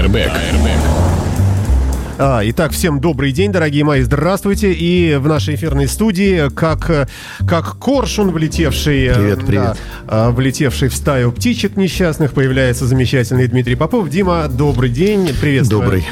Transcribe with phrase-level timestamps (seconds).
[0.00, 0.32] Airbag.
[2.16, 4.72] А, итак, всем добрый день, дорогие мои, здравствуйте.
[4.72, 7.08] И в нашей эфирной студии, как,
[7.46, 9.62] как коршун, влетевший, привет, привет.
[9.62, 9.76] Да,
[10.06, 14.08] а, влетевший в стаю птичек несчастных, появляется замечательный Дмитрий Попов.
[14.08, 15.82] Дима, добрый день, приветствую.
[15.82, 16.06] Добрый.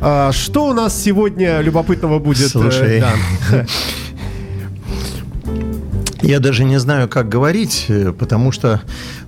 [0.00, 2.50] А, что у нас сегодня любопытного будет?
[2.50, 3.00] Слушай,
[3.50, 3.66] да.
[6.24, 8.80] Я даже не знаю, как говорить, э, потому что...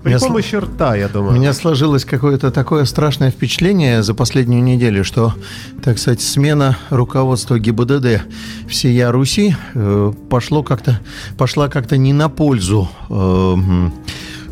[0.03, 0.61] При меня помощи сл...
[0.61, 1.33] рта, я думаю.
[1.33, 5.35] У меня сложилось какое-то такое страшное впечатление за последнюю неделю, что,
[5.83, 8.23] так сказать, смена руководства ГИБДД
[8.67, 10.99] всея Руси э, пошло как-то,
[11.37, 13.55] пошла как-то не на пользу э,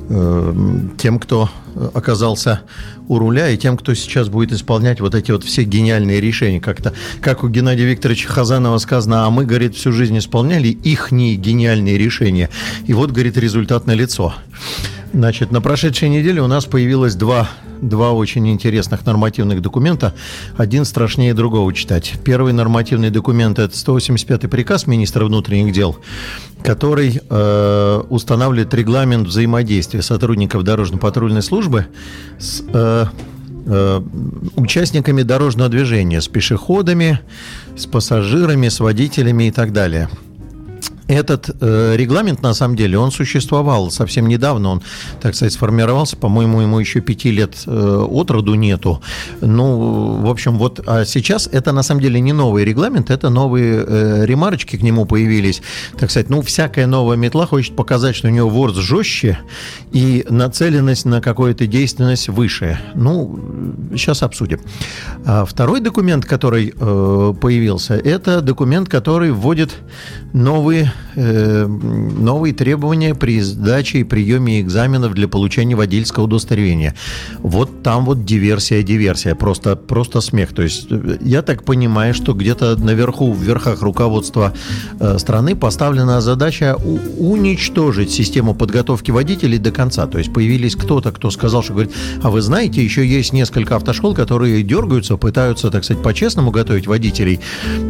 [0.09, 1.51] тем, кто
[1.95, 2.61] оказался
[3.09, 6.61] у руля, и тем, кто сейчас будет исполнять вот эти вот все гениальные решения.
[6.61, 11.99] Как-то, как у Геннадия Викторовича Хазанова сказано, а мы, говорит, всю жизнь исполняли их гениальные
[11.99, 12.51] решения.
[12.87, 14.35] И вот, говорит, результат на лицо.
[15.15, 17.49] Значит, на прошедшей неделе у нас появилось два
[17.81, 20.13] два очень интересных нормативных документа.
[20.57, 22.15] Один страшнее другого читать.
[22.25, 25.97] Первый нормативный документ– это 185-й приказ министра внутренних дел,
[26.63, 31.87] который э, устанавливает регламент взаимодействия сотрудников дорожно-патрульной службы
[32.39, 33.07] с э,
[33.67, 34.03] э,
[34.57, 37.21] участниками дорожного движения, с пешеходами,
[37.77, 40.09] с пассажирами, с водителями и так далее–
[41.09, 44.83] этот э, регламент, на самом деле, он существовал совсем недавно, он,
[45.21, 49.03] так сказать, сформировался, по-моему, ему еще пяти лет э, от роду нету.
[49.41, 53.85] Ну, в общем, вот, а сейчас это, на самом деле, не новый регламент, это новые
[53.87, 55.63] э, ремарочки к нему появились.
[55.99, 59.39] Так сказать, ну, всякая новая метла хочет показать, что у нее ворс жестче
[59.93, 62.81] и нацеленность на какую-то действенность выше.
[62.95, 63.39] Ну,
[63.93, 64.61] сейчас обсудим.
[65.27, 69.75] А второй документ, который э, появился, это документ, который вводит
[70.33, 76.95] новые э, новые требования при сдаче и приеме экзаменов для получения водительского удостоверения.
[77.39, 80.53] Вот там вот диверсия, диверсия, просто, просто смех.
[80.53, 84.53] То есть э, я так понимаю, что где-то наверху, в верхах руководства
[85.01, 86.77] э, страны поставлена задача
[87.19, 90.07] уничтожить систему подготовки водителей до конца.
[90.07, 94.15] То есть появились кто-то, кто сказал, что говорит, а вы знаете, еще есть несколько автошкол,
[94.15, 97.41] которые дергаются, пытаются, так сказать, по-честному готовить водителей.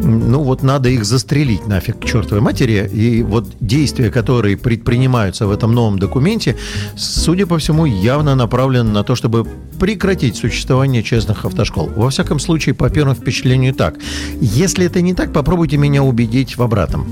[0.03, 2.91] Ну вот надо их застрелить нафиг к чертовой матери.
[2.94, 6.56] И вот действия, которые предпринимаются в этом новом документе,
[6.97, 9.47] судя по всему, явно направлены на то, чтобы
[9.81, 11.91] прекратить существование честных автошкол.
[11.97, 13.97] Во всяком случае, по первому впечатлению так.
[14.41, 17.06] Если это не так, попробуйте меня убедить в обратном.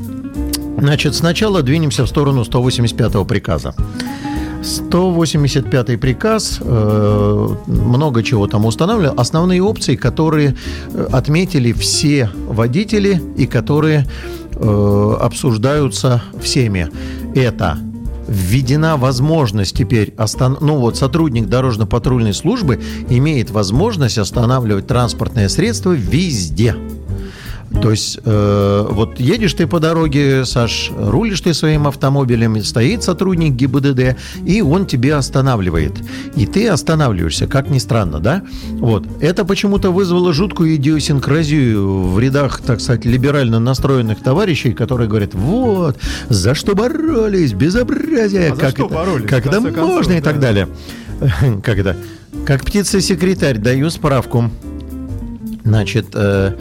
[0.79, 3.75] Значит, сначала двинемся в сторону 185-го приказа.
[4.63, 9.15] 185 приказ э, много чего там устанавливал.
[9.19, 10.55] Основные опции, которые
[10.93, 14.07] э, отметили все водители и которые
[14.63, 16.89] э, обсуждаются всеми.
[17.35, 17.79] Это
[18.29, 20.57] введена возможность теперь, остан...
[20.61, 26.75] ну вот сотрудник дорожно-патрульной службы имеет возможность останавливать транспортное средство везде.
[27.81, 33.55] То есть, э, вот едешь ты по дороге, Саш, рулишь ты своим автомобилем, стоит сотрудник
[33.55, 34.17] ГИБДД,
[34.47, 35.93] и он тебе останавливает.
[36.37, 38.43] И ты останавливаешься, как ни странно, да?
[38.73, 39.07] Вот.
[39.21, 45.99] Это почему-то вызвало жуткую идиосинкразию в рядах, так сказать, либерально настроенных товарищей, которые говорят, вот,
[46.29, 50.69] за что боролись, безобразие, а как, это, боролись, когда можно концов, и так далее.
[51.65, 51.97] Когда?
[52.47, 54.51] Как птица-секретарь, даю справку.
[55.65, 56.55] Значит, э,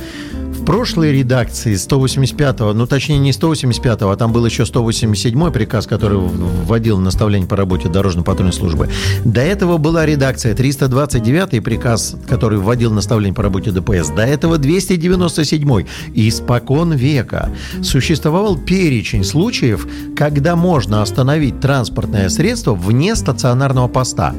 [0.62, 6.20] в прошлой редакции 185-го, ну точнее не 185-го, а там был еще 187-й приказ, который
[6.20, 8.88] вводил наставление по работе дорожно-патрульной службы.
[9.26, 14.10] До этого была редакция 329-й приказ, который вводил наставление по работе ДПС.
[14.10, 15.88] До этого 297-й.
[16.14, 17.50] Испокон века
[17.82, 24.36] существовал перечень случаев, когда можно остановить транспортное средство вне стационарного поста.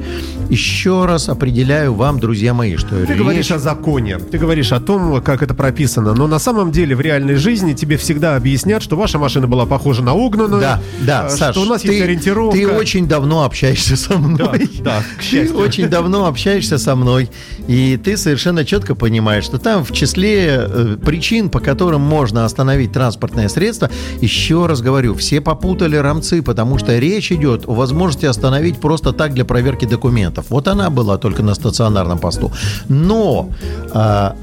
[0.48, 3.18] Еще раз определяю вам, друзья мои, что Ты речь...
[3.18, 7.00] говоришь о законе, ты говоришь о том, как это прописано но на самом деле в
[7.00, 10.60] реальной жизни тебе всегда объяснят, что ваша машина была похожа на угнанную.
[10.60, 12.56] Да, да, что Саш, у нас ты, есть ориентировка.
[12.56, 14.68] Ты очень давно общаешься со мной.
[14.78, 15.56] Да, да к счастью.
[15.56, 17.30] Ты очень давно общаешься со мной,
[17.66, 22.92] и ты совершенно четко понимаешь, что там в числе э, причин, по которым можно остановить
[22.92, 28.80] транспортное средство, еще раз говорю, все попутали рамцы, потому что речь идет о возможности остановить
[28.80, 30.46] просто так для проверки документов.
[30.48, 32.52] Вот она была только на стационарном посту.
[32.88, 33.50] Но
[33.92, 34.36] а,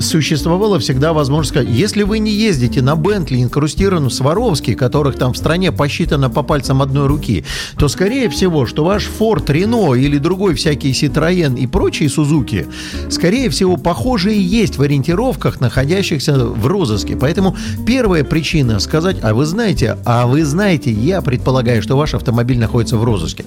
[0.00, 5.36] существовала всегда возможность сказать, если вы не ездите на Бентли, инкрустированном Сваровски, которых там в
[5.36, 7.44] стране посчитано по пальцам одной руки,
[7.78, 12.66] то, скорее всего, что ваш Ford, Renault или другой всякий Citroën и прочие Сузуки,
[13.10, 17.16] скорее всего, похожие есть в ориентировках, находящихся в розыске.
[17.16, 17.56] Поэтому
[17.86, 22.96] первая причина сказать, а вы знаете, а вы знаете, я предполагаю, что ваш автомобиль находится
[22.96, 23.44] в розыске.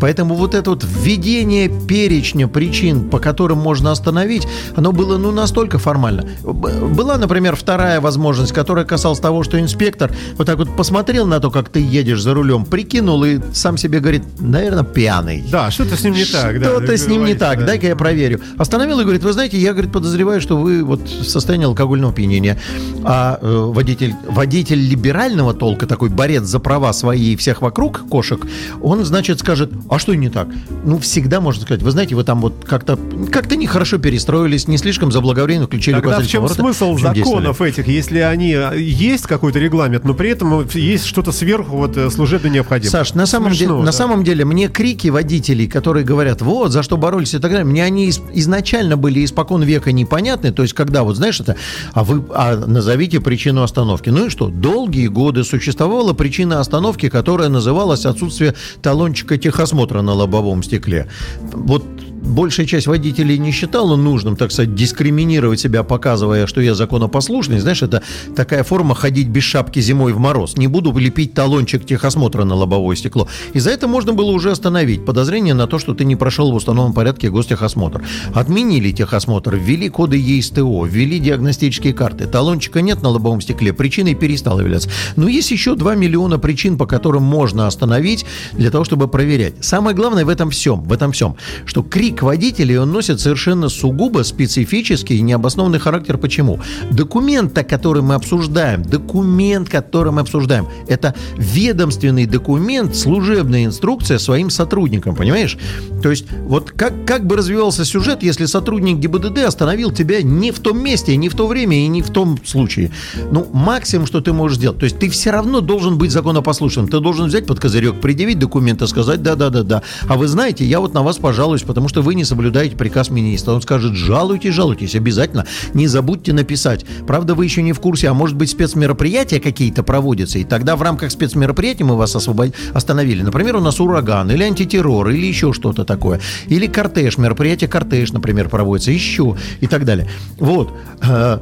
[0.00, 4.46] Поэтому вот это вот введение перечня причин, по которым можно остановить,
[4.76, 6.24] оно было ну настолько формально.
[6.42, 11.50] Была, например, вторая возможность, которая касалась того, что инспектор вот так вот посмотрел на то,
[11.50, 15.44] как ты едешь за рулем, прикинул и сам себе говорит, наверное, пьяный.
[15.50, 16.56] Да, что-то с ним не так.
[16.56, 17.66] Что-то да, с ним не так, да.
[17.66, 18.40] дай-ка я проверю.
[18.56, 22.58] Остановил и говорит, вы знаете, я, говорит, подозреваю, что вы вот в состоянии алкогольного опьянения.
[23.04, 28.40] А э, водитель, водитель либерального толка, такой борец за права свои и всех вокруг кошек,
[28.80, 30.48] он, значит, скажет, а что не так?
[30.84, 32.98] Ну, всегда можно сказать, вы знаете, вы там вот как-то
[33.30, 37.60] как-то нехорошо перестроились, не слишком заблаговременно включили Тогда в чем поворота, смысл в чем законов
[37.60, 42.48] этих, если они есть какой-то регламент, но при этом есть что-то сверху вот э, служебно
[42.48, 42.90] необходимое?
[42.90, 43.86] Саш, на самом, Смешно, деле, да.
[43.86, 47.66] на самом деле мне крики водителей, которые говорят, вот, за что боролись и так далее,
[47.66, 51.56] мне они из, изначально были испокон века непонятны, то есть когда вот, знаешь, это,
[51.92, 54.10] а вы а назовите причину остановки.
[54.10, 54.48] Ну и что?
[54.48, 61.08] Долгие годы существовала причина остановки, которая называлась отсутствие талончика техосмотра на лобовом стекле.
[61.40, 61.84] Вот
[62.22, 67.58] большая часть водителей не считала нужным, так сказать, дискриминировать себя, показывая, что я законопослушный.
[67.58, 68.02] Знаешь, это
[68.36, 70.56] такая форма ходить без шапки зимой в мороз.
[70.56, 73.28] Не буду лепить талончик техосмотра на лобовое стекло.
[73.52, 76.54] И за это можно было уже остановить подозрение на то, что ты не прошел в
[76.54, 78.02] установленном порядке гостехосмотр.
[78.34, 82.26] Отменили техосмотр, ввели коды ЕСТО, ввели диагностические карты.
[82.26, 84.90] Талончика нет на лобовом стекле, причиной перестал являться.
[85.16, 89.54] Но есть еще 2 миллиона причин, по которым можно остановить для того, чтобы проверять.
[89.60, 94.22] Самое главное в этом всем, в этом всем, что крик водителей он носит совершенно сугубо
[94.22, 96.16] специфический и необоснованный характер.
[96.16, 96.58] Почему?
[96.90, 105.14] Документ, который мы обсуждаем, документ, который мы обсуждаем, это ведомственный документ, служебная инструкция своим сотрудникам,
[105.14, 105.58] понимаешь?
[106.02, 110.60] То есть вот как, как бы развивался сюжет, если сотрудник ГИБДД остановил тебя не в
[110.60, 112.90] том месте, не в то время и не в том случае.
[113.30, 114.78] Ну, максимум, что ты можешь сделать.
[114.78, 116.88] То есть ты все равно должен быть законопослушным.
[116.88, 119.82] Ты должен взять под козырек, предъявить документы, сказать да-да-да-да.
[120.08, 123.52] А вы знаете, я вот на вас пожалуюсь, потому что вы не соблюдаете приказ министра.
[123.52, 125.46] Он скажет, жалуйтесь, жалуйтесь, обязательно.
[125.74, 126.84] Не забудьте написать.
[127.06, 130.82] Правда, вы еще не в курсе, а может быть спецмероприятия какие-то проводятся, и тогда в
[130.82, 132.54] рамках спецмероприятий мы вас освобод...
[132.72, 133.22] остановили.
[133.22, 136.20] Например, у нас ураган, или антитеррор, или еще что-то такое.
[136.46, 140.08] Или кортеж, мероприятие кортеж, например, проводится, еще и так далее.
[140.38, 140.72] Вот.
[141.02, 141.38] Э,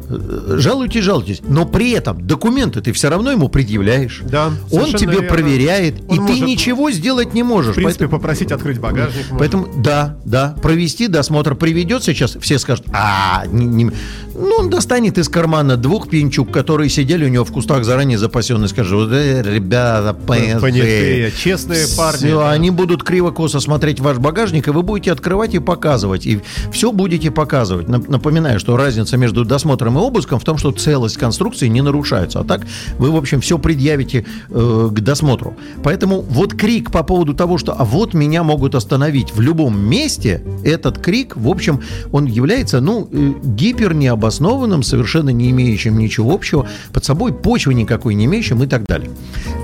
[0.59, 1.43] жалуйтесь, жалуйтесь.
[1.47, 4.23] Но при этом документы ты все равно ему предъявляешь.
[4.25, 4.51] Да.
[4.71, 5.29] Он тебе верно.
[5.29, 7.73] проверяет, Он и ты ничего сделать не можешь.
[7.73, 8.21] В принципе, поэтому...
[8.21, 9.27] попросить открыть багажник.
[9.39, 11.55] Поэтому, да, да, провести досмотр.
[11.55, 13.91] Приведет сейчас, все скажут, а, не, не...
[14.39, 18.69] ну, он достанет из кармана двух пинчук, которые сидели у него в кустах заранее запасенные,
[18.69, 22.19] скажут, э, ребята, понятые, честные парни.
[22.19, 22.51] Все, да.
[22.51, 26.41] они будут криво-косо смотреть ваш багажник, и вы будете открывать и показывать, и
[26.73, 27.89] все будете показывать.
[27.89, 32.45] Напоминаю, что разница между досмотром и обыском в том, что целость конструкции не нарушается, а
[32.45, 32.63] так
[32.99, 35.57] вы, в общем, все предъявите э, к досмотру.
[35.83, 40.43] Поэтому вот крик по поводу того, что а вот меня могут остановить в любом месте,
[40.65, 41.81] этот крик, в общем,
[42.13, 43.95] он является, ну, э, гипер
[44.27, 49.11] необоснованным, совершенно не имеющим ничего общего, под собой почвы никакой не имеющим и так далее.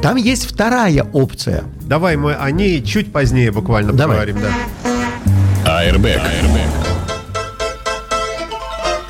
[0.02, 1.64] Там есть вторая опция.
[1.82, 4.18] Давай мы о ней чуть позднее буквально Давай.
[4.18, 5.84] поговорим, да.
[5.84, 6.20] Airbag.
[6.20, 6.68] Airbag.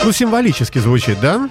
[0.04, 1.49] Ну, символически звучит, да?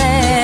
[0.00, 0.39] ser.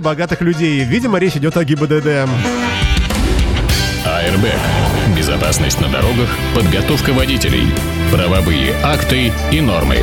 [0.00, 0.82] Богатых людей.
[0.84, 2.28] Видимо, речь идет о ГИБДД.
[4.04, 4.58] Airbag.
[5.16, 7.66] Безопасность на дорогах, подготовка водителей,
[8.10, 9.98] правовые акты и нормы.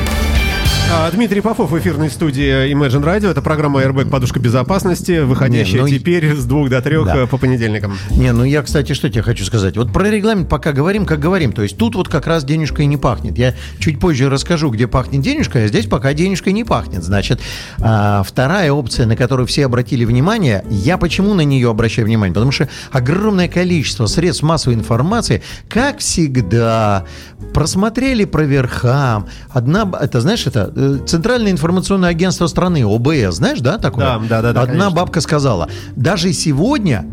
[0.89, 3.29] А, Дмитрий Попов в эфирной студии Imagine Radio.
[3.29, 7.23] Это программа Airbag «Подушка безопасности», выходящая Не, ну, теперь с двух до трех Да.
[7.23, 7.97] э, по понедельникам.
[8.09, 9.75] Не, ну я, кстати, что тебе хочу сказать.
[9.75, 11.51] Вот про регламент пока говорим, как говорим.
[11.51, 13.37] То есть тут вот как раз денежкой не пахнет.
[13.37, 17.03] Я чуть позже расскажу, где пахнет денежкой, а здесь пока денежкой не пахнет.
[17.03, 17.41] Значит,
[17.81, 22.33] а, вторая опция, на которую все обратили внимание, я почему на нее обращаю внимание?
[22.33, 27.03] Потому что огромное количество средств массовой информации, как всегда,
[27.53, 29.27] просмотрели про верхам.
[29.49, 30.71] Одна, это знаешь, это
[31.05, 34.05] Центральное информационное агентство страны, ОБС, знаешь, да, такое?
[34.05, 34.91] Да, да, да, да, Одна конечно.
[34.91, 37.05] бабка сказала, даже сегодня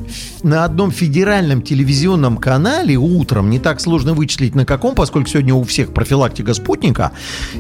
[0.43, 5.65] на одном федеральном телевизионном канале утром, не так сложно вычислить на каком, поскольку сегодня у
[5.65, 7.13] всех профилактика спутника,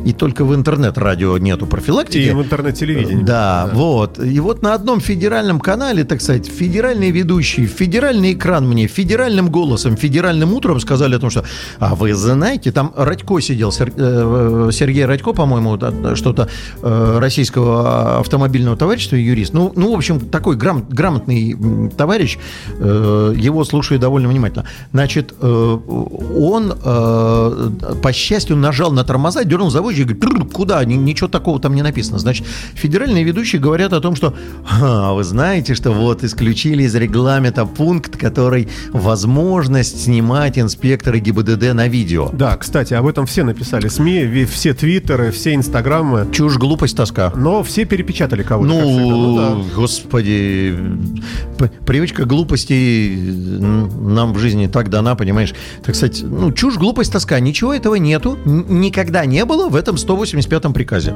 [0.05, 2.19] и только в интернет-радио нету профилактики.
[2.19, 3.23] И в интернет-телевидении.
[3.23, 4.19] Да, вот.
[4.23, 9.97] И вот на одном федеральном канале, так сказать, федеральные ведущие, федеральный экран мне, федеральным голосом,
[9.97, 11.45] федеральным утром сказали о том, что,
[11.79, 16.49] а вы знаете, там Радько сидел, э, Сергей Радько, по-моему, да, что-то
[16.83, 19.55] э, российского автомобильного товарищества, юрист.
[19.55, 21.57] Ну, ну в общем, такой грам- грамотный
[21.97, 22.39] товарищ,
[22.79, 24.65] э, его слушаю довольно внимательно.
[24.93, 27.71] Значит, э, он, э,
[28.03, 30.85] по счастью, нажал на тормоза, дернул заводчик и говорит, «Тррр, куда?
[30.85, 32.19] Ни- Ничего такого там не написано.
[32.19, 34.35] Значит, федеральные ведущие говорят о том, что
[34.71, 41.89] «А, вы знаете, что вот исключили из регламента пункт, который возможность снимать инспекторы ГИБДД на
[41.89, 42.31] видео.
[42.33, 43.89] Да, кстати, об этом все написали.
[43.89, 45.84] СМИ, все твиттеры, все инстаграмы.
[46.33, 47.33] Чушь, глупость, тоска.
[47.37, 48.73] Но все перепечатали кого-то.
[48.81, 49.03] всегда.
[49.03, 49.75] Ну, да.
[49.75, 50.77] господи,
[51.87, 55.55] привычка глупости нам в жизни так дана, понимаешь?
[55.85, 60.73] Так сказать, ну, чушь, глупость, тоска, ничего этого нету, никогда не было в этом 185-м
[60.73, 61.15] приказе.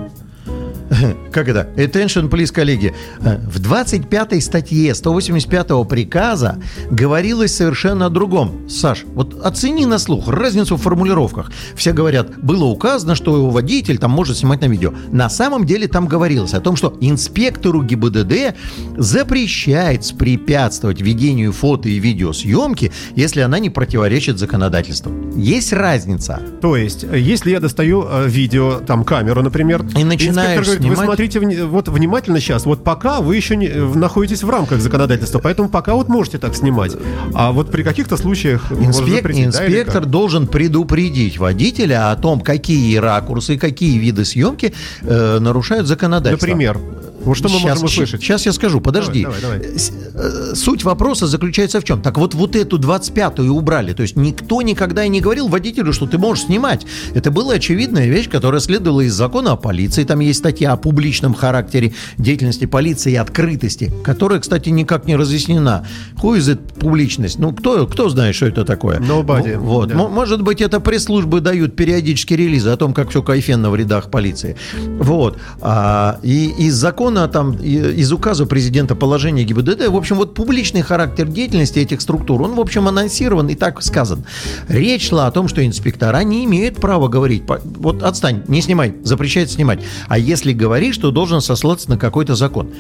[1.33, 1.69] Как это?
[1.77, 2.95] Attention, please, коллеги.
[3.21, 8.69] Э, В 25 статье 185 приказа говорилось совершенно о другом.
[8.69, 11.51] Саш, вот оцени на слух разницу в формулировках.
[11.75, 14.93] Все говорят, было указано, что водитель там может снимать на видео.
[15.13, 18.55] На самом деле там говорилось о том, что инспектору ГИБДД
[18.97, 25.13] запрещается препятствовать ведению фото и видеосъемки, если она не противоречит законодательству.
[25.37, 26.41] Есть разница.
[26.61, 31.05] То есть, э, если я достаю э, видео, там камеру, например, И начинаешь говорит, вы
[31.05, 31.07] снимать.
[31.07, 35.69] смотрите вот внимательно сейчас, вот пока вы еще не, э, находитесь в рамках законодательства, поэтому
[35.69, 36.97] пока вот можете так снимать.
[37.35, 40.11] А вот при каких-то случаях Инспек- да, или инспектор как?
[40.11, 46.47] должен предупредить водителя о том, какие ракурсы, какие виды съемки э, нарушают законодательство.
[46.47, 46.79] Например,
[47.25, 48.21] вот что мы Щас- можем услышать?
[48.23, 49.23] Сейчас я скажу, подожди.
[49.23, 49.75] Давай, давай, давай.
[50.15, 52.01] Э, Суть вопроса заключается в чем?
[52.01, 53.93] Так вот, вот эту 25-ю убрали.
[53.93, 56.87] То есть никто никогда и не говорил водителю, что ты можешь снимать.
[57.15, 60.05] Это была очевидная вещь, которая следовала из закона о полиции.
[60.05, 65.87] Там есть статья о публичном характере деятельности полиции и открытости, которая, кстати, никак не разъяснена.
[66.23, 67.39] Who is it публичность?
[67.39, 68.99] Ну, кто, кто знает, что это такое?
[69.01, 69.57] Nobody.
[69.59, 69.89] Вот.
[69.89, 69.97] Да.
[69.97, 74.57] Может быть, это пресс-службы дают периодически релизы о том, как все кайфенно в рядах полиции.
[75.01, 75.39] Вот.
[75.61, 80.83] А, и из закона, там, и- из указа президента положения ГИБДД, в общем, вот публичный
[80.83, 84.25] характер деятельности этих структур, он, в общем, анонсирован и так сказан.
[84.69, 89.51] Речь шла о том, что инспектора не имеют права говорить, вот отстань, не снимай, запрещает
[89.51, 89.81] снимать.
[90.09, 92.71] А если говоришь, то должен сослаться на какой-то закон.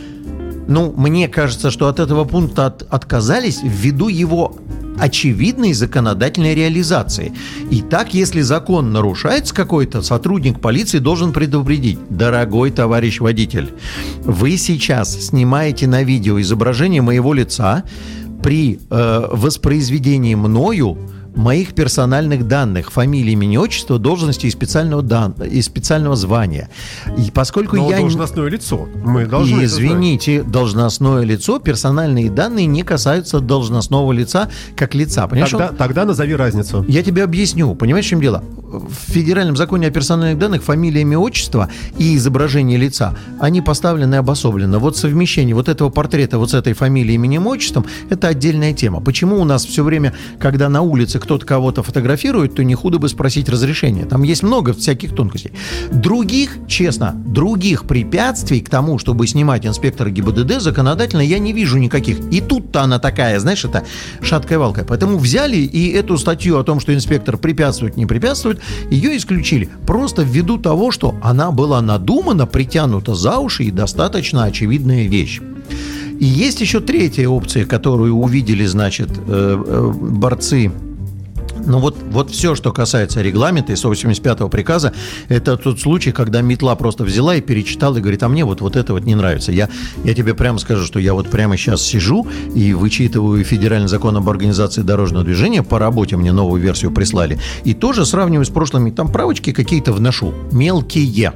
[0.68, 4.54] Ну, мне кажется, что от этого пункта от- отказались ввиду его
[5.00, 7.32] очевидной законодательной реализации.
[7.70, 11.98] И так, если закон нарушается какой-то, сотрудник полиции должен предупредить.
[12.10, 13.70] Дорогой товарищ водитель,
[14.22, 17.84] вы сейчас снимаете на видео изображение моего лица
[18.42, 20.98] при э, воспроизведении мною
[21.38, 25.32] моих персональных данных, фамилии, имени, отчества, должности и специального, дан...
[25.32, 26.68] и специального звания.
[27.16, 27.98] И поскольку Но я...
[27.98, 28.88] должностное лицо.
[29.04, 29.64] Мы должны.
[29.64, 35.26] Извините, должностное лицо, персональные данные не касаются должностного лица как лица.
[35.28, 36.84] Понимаешь, Тогда, тогда назови разницу.
[36.88, 37.74] я тебе объясню.
[37.74, 38.42] Понимаешь, в чем дело?
[38.68, 44.18] В федеральном законе о персональных данных фамилия, имя, отчество и изображение лица, они поставлены и
[44.18, 44.78] обособлены.
[44.78, 49.00] Вот совмещение вот этого портрета вот с этой фамилией, именем, отчеством– это отдельная тема.
[49.00, 53.08] Почему у нас все время, когда на улице кто-то кого-то фотографирует, то не худо бы
[53.08, 54.04] спросить разрешение.
[54.04, 55.52] Там есть много всяких тонкостей.
[55.90, 62.18] Других, честно, других препятствий к тому, чтобы снимать инспектора ГИБДД законодательно я не вижу никаких.
[62.30, 63.84] И тут-то она такая, знаешь, это
[64.20, 64.84] шаткая валка.
[64.86, 68.57] Поэтому взяли и эту статью о том, что инспектор препятствует, не препятствует,
[68.90, 69.68] ее исключили.
[69.86, 75.40] Просто ввиду того, что она была надумана, притянута за уши и достаточно очевидная вещь.
[76.18, 80.72] И есть еще третья опция, которую увидели, значит, э, э, борцы
[81.66, 84.92] ну вот, вот все, что касается регламента и 185-го приказа,
[85.28, 88.76] это тот случай, когда метла просто взяла и перечитала и говорит, а мне вот, вот
[88.76, 89.52] это вот не нравится.
[89.52, 89.68] Я,
[90.04, 94.28] я тебе прямо скажу, что я вот прямо сейчас сижу и вычитываю федеральный закон об
[94.28, 99.10] организации дорожного движения, по работе мне новую версию прислали, и тоже сравниваю с прошлыми, там
[99.10, 101.32] правочки какие-то вношу, мелкие.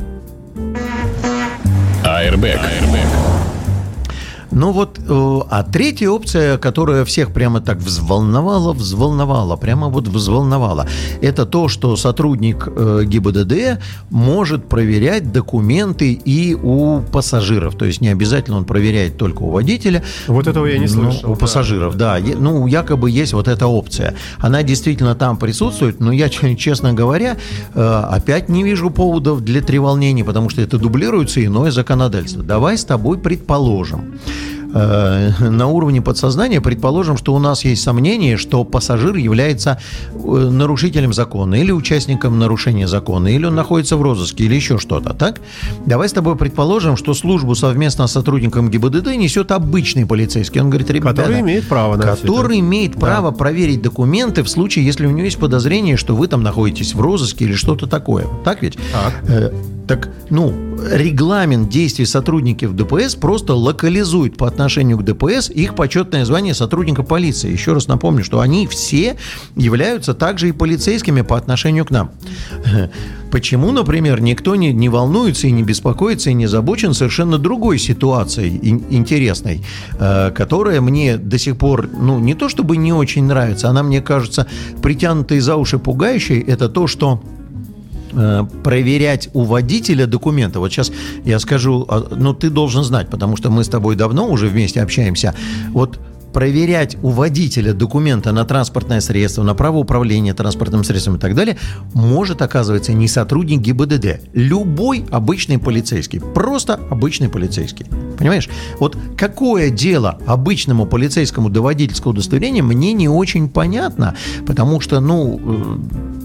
[2.05, 3.22] Airbag.
[4.53, 10.87] Ну вот, э, а третья опция, которая всех прямо так взволновала, взволновала, прямо вот взволновала,
[11.23, 13.81] это то, что сотрудник э, ГИБДД
[14.11, 17.77] может проверять документы и у пассажиров.
[17.77, 20.03] То есть не обязательно он проверяет только у водителя.
[20.27, 21.41] Вот этого я не Ну, слышал, у да.
[21.41, 22.19] пассажиров, да.
[22.21, 24.15] Ну, якобы есть вот эта опция.
[24.39, 27.39] Она действительно там присутствует, но я, честно говоря,
[27.75, 32.43] э, опять не вижу поводов для треволнений, потому что это дублируется иное законодательство.
[32.43, 34.15] Давай с тобой предположим,
[34.73, 39.79] на уровне подсознания предположим, что у нас есть сомнение, что пассажир является
[40.13, 45.15] э, нарушителем закона или участником нарушения закона, или он находится в розыске, или еще что-то,
[45.15, 45.41] так?
[45.87, 50.61] Давай с тобой предположим, что службу совместно с сотрудником ГИБДД несет обычный полицейский.
[50.61, 51.23] Он говорит, ребята...
[51.23, 52.03] Который имеет право на.
[52.05, 56.43] Который имеет право проверить документы в случае, если у него есть подозрение, что вы там
[56.43, 58.27] находитесь в розыске или что-то такое.
[58.45, 58.79] Так ведь?
[58.93, 59.53] Так.
[59.93, 60.55] Так, ну,
[60.91, 67.53] регламент действий сотрудников ДПС просто локализует по отношению к ДПС их почетное звание сотрудника полиции.
[67.53, 69.19] Еще раз напомню, что они все
[69.55, 72.11] являются также и полицейскими по отношению к нам.
[73.31, 78.59] Почему, например, никто не, не волнуется и не беспокоится и не озабочен совершенно другой ситуацией
[78.63, 79.63] ин- интересной,
[79.99, 84.01] э, которая мне до сих пор, ну, не то чтобы не очень нравится, она мне
[84.01, 84.47] кажется
[84.81, 87.23] притянутой за уши пугающей, это то, что
[88.63, 90.59] проверять у водителя документы.
[90.59, 90.93] Вот сейчас
[91.25, 94.83] я скажу, а, ну ты должен знать, потому что мы с тобой давно уже вместе
[94.83, 95.35] общаемся.
[95.71, 95.99] Вот
[96.33, 101.59] проверять у водителя документы на транспортное средство, на право управления транспортным средством и так далее,
[101.95, 104.21] может, оказывается, не сотрудник ГИБДД.
[104.33, 106.21] Любой обычный полицейский.
[106.21, 107.87] Просто обычный полицейский.
[108.19, 108.49] Понимаешь?
[108.79, 115.41] Вот какое дело обычному полицейскому до водительского удостоверения, мне не очень понятно, потому что, ну,
[115.43, 116.22] э,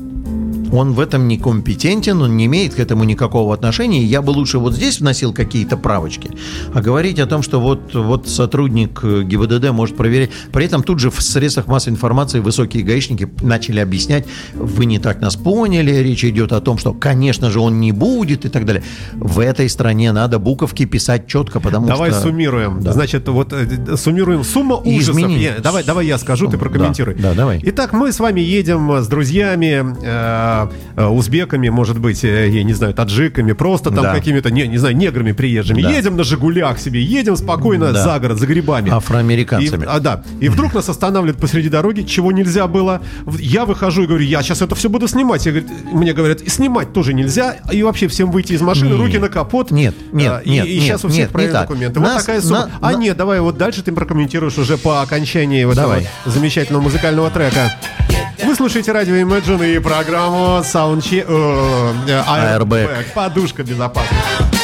[0.72, 4.04] он в этом некомпетентен, он не имеет к этому никакого отношения.
[4.04, 6.32] Я бы лучше вот здесь вносил какие-то правочки,
[6.74, 10.30] а говорить о том, что вот, вот сотрудник э, ГИБДД может проверять.
[10.52, 15.22] При этом тут же в средствах массовой информации высокие гаишники начали объяснять, вы не так
[15.22, 18.84] нас поняли, речь идет о том, что, конечно же, он не будет и так далее.
[19.14, 22.22] В этой стране надо буковки писать четко, потому Давай что...
[22.22, 22.82] суммируем.
[22.82, 22.94] Да.
[22.94, 25.16] Значит, вот э, суммируем сумма ужасов.
[25.16, 25.40] измени.
[25.40, 27.16] Я- давай, давай я скажу, ты Да, прокомментируй.
[27.16, 27.60] да, давай.
[27.64, 30.57] Итак, мы с вами едем с друзьями, э,
[30.96, 34.14] э, узбеками, может быть, э, я не знаю, таджиками, просто там Да.
[34.14, 35.82] какими-то, не, не знаю, неграми приезжими.
[35.82, 35.90] Да.
[35.92, 38.04] Едем на Жигулях себе, едем спокойно Да.
[38.04, 38.90] за город, за грибами.
[38.92, 39.84] Афроамериканцами.
[39.84, 40.24] И, а, да.
[40.40, 43.02] И вдруг нас останавливают посреди дороги, чего нельзя было.
[43.40, 45.46] Я выхожу и говорю, я сейчас это все буду снимать.
[45.46, 47.58] Я говорю, мне говорят, и снимать тоже нельзя.
[47.72, 49.00] И вообще всем выйти из машины, Нет.
[49.00, 49.72] руки на капот.
[49.72, 51.52] Нет, нет, А, и, нет, И нет, сейчас у всех так.
[51.52, 52.00] документы.
[52.00, 52.58] Нас- вот такая сумма.
[52.82, 56.08] на- а на- нет, давай вот дальше ты прокомментируешь уже по окончании этого Давай.
[56.26, 57.74] замечательного музыкального трека.
[58.44, 63.06] Вы слушаете радио Imagine и программу Soundcheck э, э, Airbag.
[63.14, 64.57] Подушка безопасности.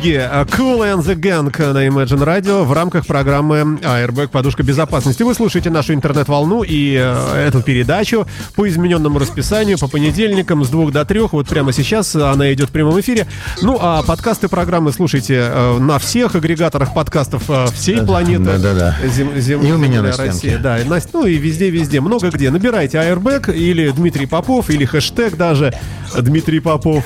[0.00, 5.22] Boogie, а, Cool and the Gang на Imagine Radio в рамках программы Airbag Подушка безопасности.
[5.22, 10.90] Вы слушаете нашу интернет-волну и э, эту передачу по измененному расписанию по понедельникам с 2
[10.90, 11.20] до 3.
[11.32, 13.26] Вот прямо сейчас она идет в прямом эфире.
[13.60, 18.44] Ну, а подкасты программы слушайте э, на всех агрегаторах подкастов э, всей планеты.
[18.44, 18.96] да-да-да.
[19.06, 20.32] Зем- зем- И у меня на Россия.
[20.32, 20.58] стенке.
[20.58, 22.00] Да, и на- ну и везде-везде.
[22.00, 22.50] Много где.
[22.50, 25.74] Набирайте Airbag или Дмитрий Попов, или хэштег даже
[26.18, 27.04] Дмитрий Попов.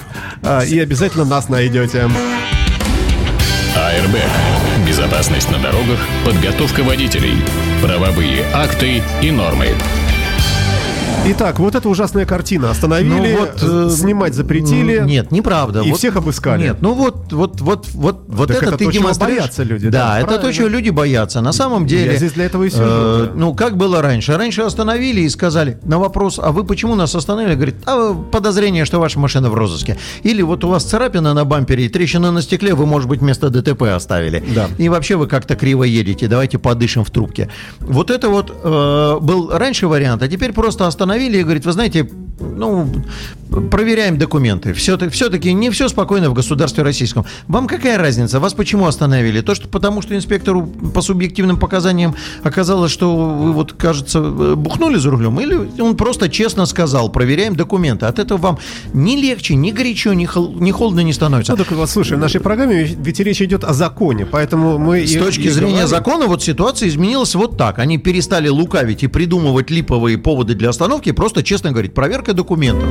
[0.68, 2.08] И обязательно нас найдете.
[3.76, 4.86] АРБ.
[4.86, 7.36] Безопасность на дорогах, подготовка водителей,
[7.82, 9.68] правовые акты и нормы.
[11.26, 12.70] Итак, вот эта ужасная картина.
[12.70, 15.00] Остановили, Ну вот, э, снимать запретили.
[15.04, 15.80] Нет, неправда.
[15.80, 16.64] И всех обыскали.
[16.64, 19.38] Нет, ну вот, вот, вот, вот, вот Так это, это ты то, демонстрируешь.
[19.38, 20.52] боятся люди, Да, да, это то, правильно.
[20.52, 21.40] чего люди боятся.
[21.40, 22.12] На самом деле.
[22.12, 23.32] Я здесь для этого и сижу, э.
[23.34, 24.36] Ну, как было раньше?
[24.36, 27.54] Раньше остановили и сказали на вопрос, а вы почему нас остановили?
[27.54, 29.96] Говорит, а подозрение, что ваша машина в розыске.
[30.24, 33.48] Или вот у вас царапина на бампере и трещина на стекле, вы, может быть, вместо
[33.48, 34.44] ДТП оставили.
[34.54, 34.68] Да.
[34.76, 37.48] И вообще вы как-то криво едете, давайте подышим в трубке.
[37.80, 42.08] Вот это вот э, был раньше вариант, а теперь просто остановили и говорит, вы знаете,
[42.40, 42.88] ну,
[43.70, 44.72] проверяем документы.
[44.72, 47.24] Все-таки, все-таки не все спокойно в государстве российском.
[47.46, 48.40] Вам какая разница?
[48.40, 49.40] Вас почему остановили?
[49.40, 54.20] То, что потому что инспектору по субъективным показаниям оказалось, что вы вот, кажется,
[54.56, 58.06] бухнули за рулем, или он просто честно сказал, проверяем документы.
[58.06, 58.58] От этого вам
[58.92, 61.52] ни легче, ни горячо, ни, хол- ни холодно не становится.
[61.52, 65.06] Ну, так вот, слушай, в нашей программе ведь речь идет о законе, поэтому мы...
[65.06, 67.78] С и- точки и зрения говорим- закона, вот ситуация изменилась вот так.
[67.78, 72.88] Они перестали лукавить и придумывать липовые поводы для остановки, просто честно говорить, проверка документов.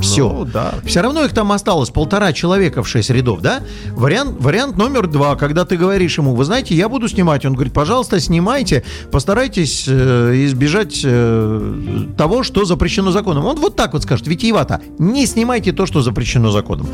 [0.00, 0.28] Все.
[0.28, 0.74] Ну, да.
[0.84, 3.60] Все равно их там осталось полтора человека в шесть рядов, да?
[3.92, 7.44] Вариант, вариант номер два, когда ты говоришь ему, вы знаете, я буду снимать.
[7.44, 13.46] Он говорит, пожалуйста, снимайте, постарайтесь э, избежать э, того, что запрещено законом.
[13.46, 16.88] Он вот так вот скажет, витиевато, не снимайте то, что запрещено законом.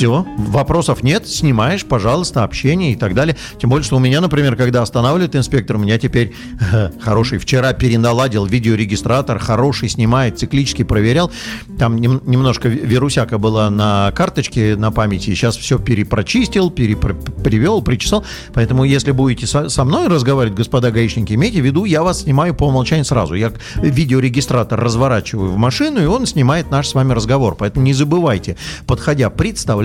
[0.00, 3.36] Все, вопросов нет, снимаешь, пожалуйста, общение и так далее.
[3.58, 6.32] Тем более, что у меня, например, когда останавливает инспектор, у меня теперь
[6.72, 11.30] э, хороший, вчера переналадил видеорегистратор, хороший, снимает, циклически проверял.
[11.78, 15.34] Там нем- немножко ви- вирусяка была на карточке, на памяти.
[15.34, 18.24] Сейчас все перепрочистил, перепривел, причесал.
[18.54, 22.54] Поэтому, если будете со, со мной разговаривать, господа гаишники, имейте в виду, я вас снимаю
[22.54, 23.34] по умолчанию сразу.
[23.34, 27.54] Я видеорегистратор разворачиваю в машину, и он снимает наш с вами разговор.
[27.54, 29.28] Поэтому не забывайте, подходя,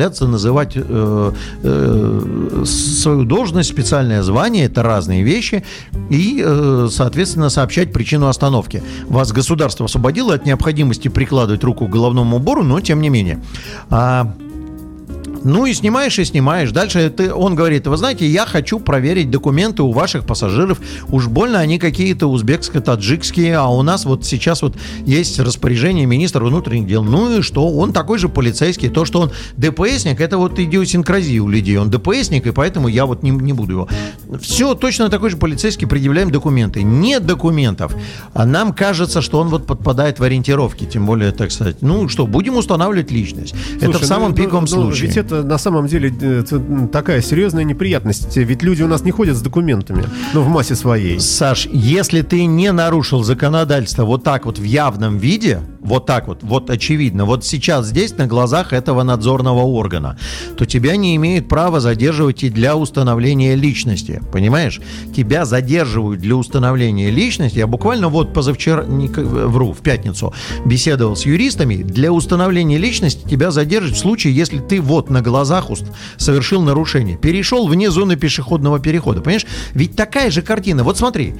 [0.05, 1.31] представляться, называть э,
[1.63, 5.63] э, свою должность, специальное звание, это разные вещи,
[6.09, 8.83] и, э, соответственно, сообщать причину остановки.
[9.07, 13.41] Вас государство освободило от необходимости прикладывать руку к головному убору, но тем не менее.
[13.89, 14.33] А,
[15.45, 16.71] ну и снимаешь, и снимаешь.
[16.71, 20.79] Дальше ты, он говорит, вы знаете, я хочу проверить документы у ваших пассажиров.
[21.09, 26.87] Уж больно они какие-то узбекско-таджикские, а у нас вот сейчас вот есть распоряжение министра внутренних
[26.87, 27.03] дел.
[27.03, 27.69] Ну и что?
[27.69, 28.89] Он такой же полицейский.
[28.89, 31.77] То, что он ДПСник, это вот идиосинкразия у людей.
[31.77, 33.89] Он ДПСник, и поэтому я вот не, не буду его.
[34.41, 36.81] Все точно такой же полицейский, предъявляем документы.
[36.81, 37.95] Нет документов.
[38.33, 40.85] А нам кажется, что он вот подпадает в ориентировки.
[40.85, 43.53] Тем более, так сказать, ну что, будем устанавливать личность.
[43.75, 45.07] это Слушай, в самом ну, пиковом ну, случае.
[45.07, 46.43] Ведь это на самом деле э,
[46.91, 48.35] такая серьезная неприятность.
[48.37, 51.19] Ведь люди у нас не ходят с документами, ну, в массе своей.
[51.19, 56.39] Саш, если ты не нарушил законодательство вот так вот в явном виде, вот так вот,
[56.41, 60.17] вот очевидно, вот сейчас здесь на глазах этого надзорного органа,
[60.57, 64.81] то тебя не имеют права задерживать и для установления личности, понимаешь?
[65.15, 67.59] Тебя задерживают для установления личности.
[67.59, 70.33] Я буквально вот позавчера, не, вру, в пятницу
[70.65, 71.75] беседовал с юристами.
[71.75, 75.85] Для установления личности тебя задержат в случае, если ты вот на глазах уст-
[76.17, 79.45] совершил нарушение, перешел вне зоны пешеходного перехода, понимаешь?
[79.73, 80.83] Ведь такая же картина.
[80.83, 81.33] Вот смотри,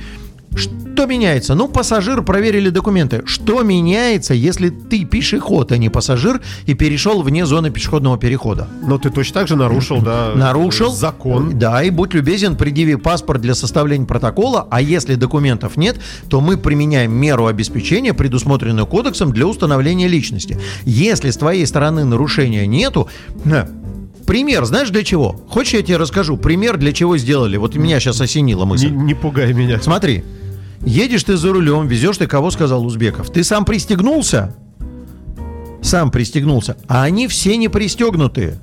[0.55, 1.55] что меняется?
[1.55, 3.23] Ну, пассажир проверили документы.
[3.25, 8.67] Что меняется, если ты пешеход, а не пассажир, и перешел вне зоны пешеходного перехода?
[8.81, 11.59] Но ты точно так же нарушил, да, Нарушил закон.
[11.59, 15.97] Да, и будь любезен, предъяви паспорт для составления протокола, а если документов нет,
[16.29, 20.57] то мы применяем меру обеспечения, предусмотренную кодексом для установления личности.
[20.85, 23.09] Если с твоей стороны нарушения нету,
[23.43, 23.67] на,
[24.25, 25.39] Пример, знаешь для чего?
[25.49, 26.35] Хочешь, я тебе расскажу?
[26.35, 27.57] Пример, для чего сделали.
[27.57, 28.89] Вот меня сейчас осенила Не, мысль.
[28.89, 29.79] не пугай меня.
[29.79, 30.23] Смотри,
[30.81, 33.29] едешь ты за рулем, везешь ты кого, сказал Узбеков.
[33.31, 34.55] Ты сам пристегнулся?
[35.81, 36.77] Сам пристегнулся.
[36.87, 38.59] А они все не пристегнутые.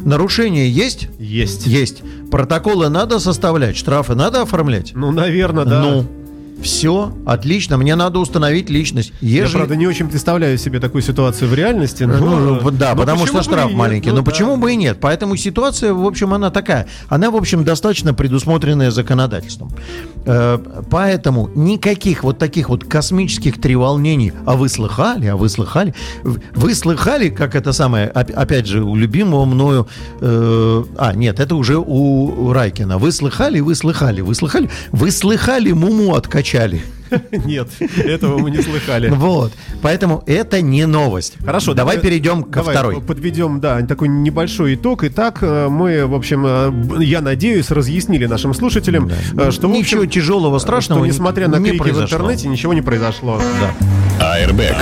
[0.00, 1.08] Нарушение есть?
[1.18, 1.66] Есть.
[1.66, 2.02] Есть.
[2.30, 4.92] Протоколы надо составлять, штрафы надо оформлять?
[4.94, 5.80] Ну, наверное, да.
[5.80, 6.06] Ну,
[6.62, 9.12] Все, отлично, мне надо установить личность.
[9.20, 12.04] Я, Ежели- правда, не очень представляю себе такую ситуацию в реальности.
[12.04, 14.08] Но, Ну, да, но потому что штраф маленький.
[14.10, 14.30] Ну но да.
[14.30, 14.98] почему бы и нет?
[15.00, 16.86] Поэтому ситуация, в общем, она такая.
[17.08, 19.70] Она, в общем, достаточно предусмотренная законодательством.
[20.26, 20.58] Э,
[20.90, 24.32] Поэтому никаких вот таких вот космических треволнений.
[24.46, 25.26] А вы слыхали?
[25.26, 25.94] А вы слыхали?
[26.22, 29.86] Вы слыхали, как это самое, оп- опять же, у любимого мною...
[30.20, 32.98] э, А, нет, это уже у Райкина.
[32.98, 33.60] Вы слыхали?
[33.60, 34.20] Вы слыхали?
[34.22, 34.70] Вы слыхали?
[34.92, 35.72] Вы слыхали?
[35.72, 36.14] Муму
[36.44, 36.82] откачали.
[37.44, 39.08] Нет, этого мы не слыхали.
[39.08, 39.52] Вот.
[39.82, 41.36] Поэтому это не новость.
[41.44, 43.00] Хорошо, давай перейдем ко давай второй.
[43.00, 45.04] Подведем, да, такой небольшой итог.
[45.04, 50.58] Итак, э, мы, в общем, э, я надеюсь, разъяснили нашим слушателям, э, что, Ничего тяжелого,
[50.58, 53.40] страшного что, несмотря на не крики в интернете, ничего не произошло.
[53.60, 54.38] Да.
[54.38, 54.76] Airbag.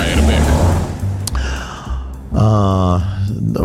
[2.31, 3.12] А,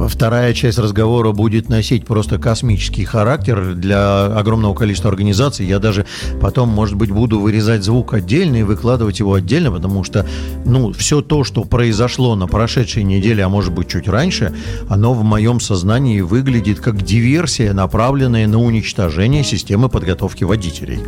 [0.09, 5.67] вторая часть разговора будет носить просто космический характер для огромного количества организаций.
[5.67, 6.07] Я даже
[6.41, 10.27] потом, может быть, буду вырезать звук отдельно и выкладывать его отдельно, потому что,
[10.65, 14.55] ну, все то, что произошло на прошедшей неделе, а может быть, чуть раньше,
[14.89, 21.01] оно в моем сознании выглядит как диверсия, направленная на уничтожение системы подготовки водителей.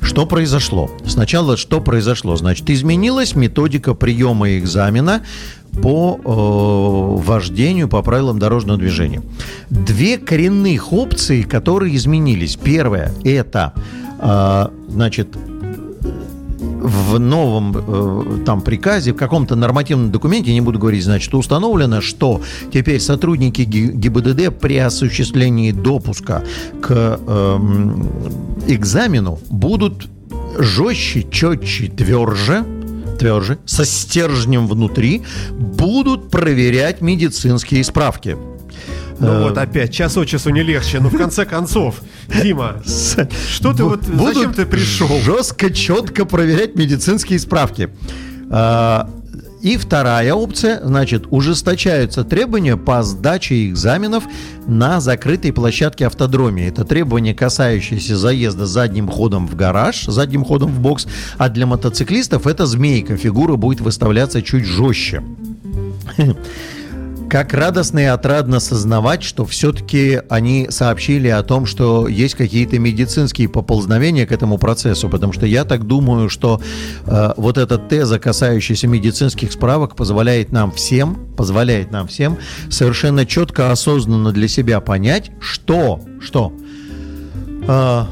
[0.00, 0.90] Что произошло?
[1.06, 2.36] Сначала что произошло?
[2.36, 5.22] Значит, изменилась методика приема экзамена
[5.82, 9.22] по э, вождению по правилам дорожного движения.
[9.70, 12.56] Две коренных опции, которые изменились.
[12.56, 13.72] Первое– это,
[14.20, 15.28] э, значит,
[16.58, 22.40] в новом э, там приказе, в каком-то нормативном документе, не буду говорить, значит, установлено, что
[22.72, 26.44] теперь сотрудники Ги- ГИБДД при осуществлении допуска
[26.80, 28.08] к эм,
[28.66, 30.08] экзамену будут
[30.58, 32.64] жестче, четче, тверже,
[33.18, 38.36] тверже, со стержнем внутри, будут проверять медицинские справки.
[39.20, 41.00] Ну Э, вот опять, час от часу не легче.
[41.00, 42.00] Ну, в конце концов,
[42.42, 45.08] Дима, что ты вот, зачем ты пришел?
[45.20, 47.90] Жестко, четко проверять медицинские справки.
[48.50, 49.10] А,
[49.60, 54.24] И вторая опция, значит, ужесточаются требования по сдаче экзаменов
[54.66, 56.68] на закрытой площадке автодроме.
[56.68, 61.06] Это требования, касающиеся заезда задним ходом в гараж, задним ходом в бокс,
[61.38, 65.22] а для мотоциклистов это змейка, фигура будет выставляться чуть жестче.
[67.28, 73.50] Как радостно и отрадно сознавать, что все-таки они сообщили о том, что есть какие-то медицинские
[73.50, 76.62] поползновения к этому процессу, потому что я так думаю, что
[77.04, 82.38] э, вот эта теза, касающаяся медицинских справок, позволяет нам всем, позволяет нам всем
[82.70, 86.54] совершенно четко, осознанно для себя понять, что, что
[87.66, 88.04] э,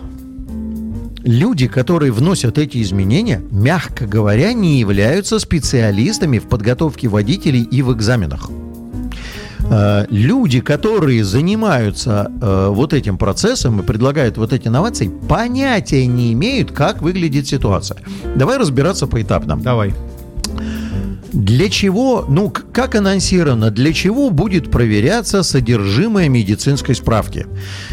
[1.24, 7.94] люди, которые вносят эти изменения, мягко говоря, не являются специалистами в подготовке водителей и в
[7.94, 8.50] экзаменах.
[9.70, 16.32] Э, Люди, которые занимаются э, вот этим процессом и предлагают вот эти инновации, понятия не
[16.32, 17.98] имеют, как выглядит ситуация.
[18.36, 19.56] Давай разбираться поэтапно.
[19.56, 19.94] Давай.
[21.32, 27.46] Для чего, ну, как анонсировано, для чего будет проверяться содержимое медицинской справки?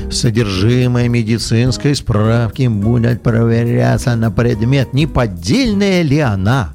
[0.10, 6.74] Содержимое медицинской справки будет проверяться на предмет, не поддельная ли она,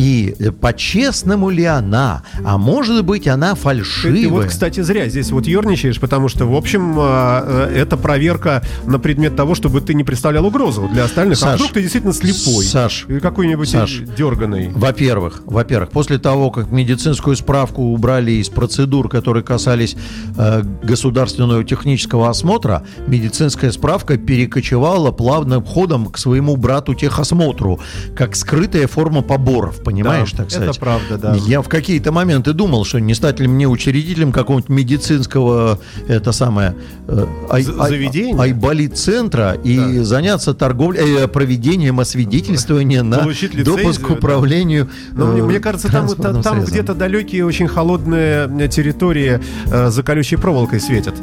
[0.00, 4.28] и э, по-честному ли она, а может быть она Ты, ты фальшивая.
[4.28, 8.98] вот, кстати, зря здесь вот ерничаешь, потому что, в общем, а, э, это проверка на
[8.98, 11.36] предмет того, чтобы ты не представлял угрозу для остальных.
[11.36, 12.64] а Саш, вдруг ты действительно слепой?
[12.64, 14.00] Саш, Или какой-нибудь Саш.
[14.16, 14.70] дерганый.
[14.70, 19.96] Во-первых, во-первых, после того, как медицинскую справку убрали из процедур, которые касались
[20.38, 27.80] э, государственного технического осмотра, медицинская справка перекочевала плавным ходом к своему брату техосмотру,
[28.16, 30.70] как скрытая форма поборов, понимаешь, Да, так сказать?
[30.70, 31.34] это правда, да.
[31.46, 36.74] Я в какие-то моменты думал, что не стать ли мне учредителем какого-нибудь медицинского, это самое,
[37.08, 38.38] э, ай- заведения?
[38.40, 44.14] айболит-центра и заняться торговлей, э, проведением освидетельствования на Получить допуск лицензию, к да.
[44.14, 44.88] управлению.
[45.12, 46.64] Но мне, э, мне кажется, там, там средством.
[46.64, 51.14] где-то далекие, очень холодные э, территории э, за колючей проволокой светят.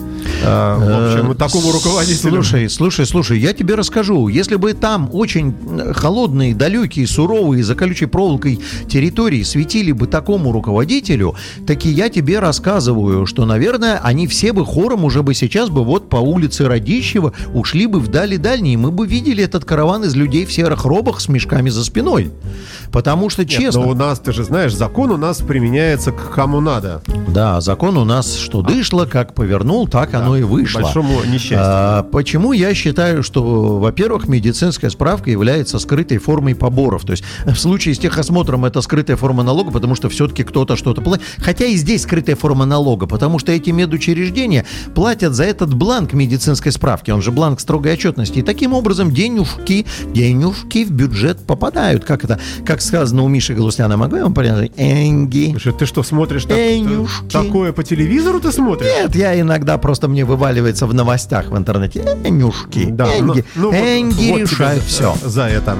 [0.43, 2.31] Э, в общем, Э, такому руководителю.
[2.43, 4.27] Слушай, слушай, слушай, я тебе расскажу.
[4.27, 10.51] Если бы там очень э, холодные, далекие, суровые, за колючей проволокой территории светили бы такому
[10.51, 15.83] руководителю, таки я тебе рассказываю, что, наверное, они все бы хором уже бы сейчас бы
[15.83, 20.45] вот по улице Радищева ушли бы вдали дальние, мы бы видели этот караван из людей
[20.45, 22.31] в серых робах с мешками за спиной.
[22.91, 23.81] Потому что, Нет, честно...
[23.81, 27.01] но у нас, ты же знаешь, закон у нас применяется к кому надо.
[27.27, 30.81] Да, закон у нас что дышло, как повернул, так оно и вышло.
[30.81, 31.57] большому несчастью.
[31.59, 37.03] А, почему я считаю, что, во-первых, медицинская справка является скрытой формой поборов.
[37.03, 41.01] То есть в случае с техосмотром это скрытая форма налога, потому что все-таки кто-то что-то
[41.01, 41.25] платит.
[41.39, 46.71] Хотя и здесь скрытая форма налога, потому что эти медучреждения платят за этот бланк медицинской
[46.71, 47.11] справки.
[47.11, 48.39] Он же бланк строгой отчетности.
[48.39, 52.05] И таким образом денежки, денежки в бюджет попадают.
[52.05, 54.71] Как это, как сказано у Миши Галустяна, могу я вам понять?
[54.77, 55.51] Энги.
[55.51, 57.31] Слушай, ты что, смотришь так- Энюшки.
[57.31, 58.87] такое по телевизору ты смотришь?
[59.01, 62.05] Нет, я иногда просто мне вываливается в новостях в интернете.
[62.23, 65.15] Энюшки, Да, Энги, ну- ну Энги вот решают все.
[65.23, 65.77] За это.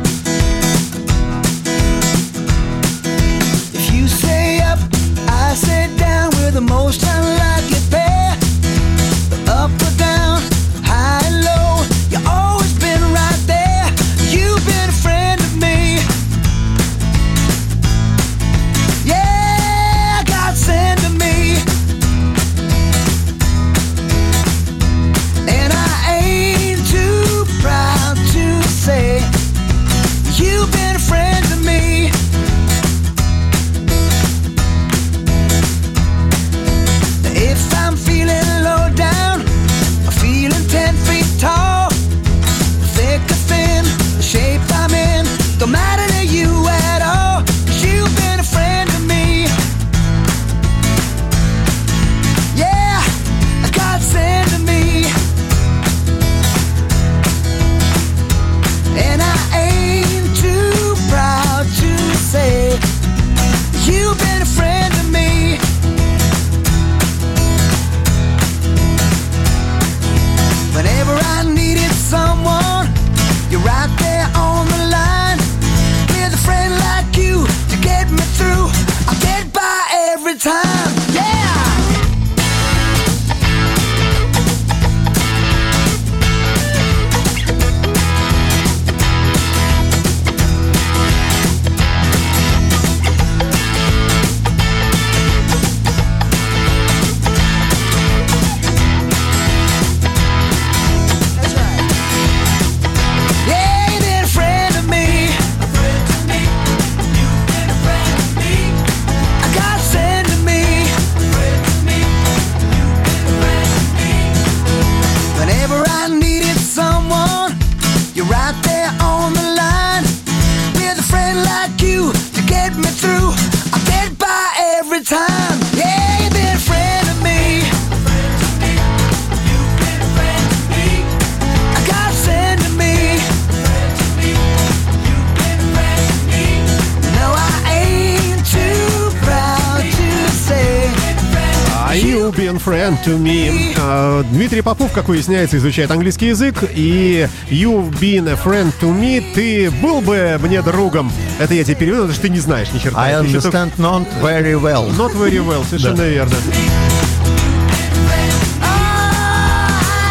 [144.67, 146.61] Попов, как выясняется, изучает английский язык.
[146.75, 149.23] И you've been a friend to me.
[149.33, 151.09] Ты был бы мне другом.
[151.39, 153.01] Это я тебе переведу, потому что ты не знаешь ни черта.
[153.01, 154.93] I еще только- understand not very well.
[154.97, 156.35] Not very well, совершенно верно.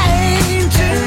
[0.08, 1.04] Ain't too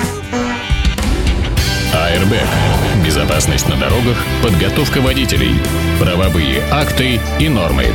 [1.92, 3.04] АРБ.
[3.04, 5.56] Безопасность на дорогах, подготовка водителей,
[6.00, 7.88] правовые акты и нормы.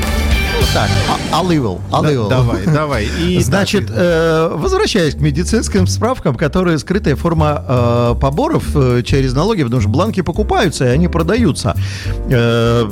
[0.73, 2.29] Так, а- Алывал, алывал.
[2.29, 3.09] Давай, давай.
[3.21, 9.63] И Значит, э, возвращаясь к медицинским справкам, которые скрытая форма э, поборов э, через налоги,
[9.63, 11.77] потому что бланки покупаются и они продаются.
[12.29, 12.89] Э,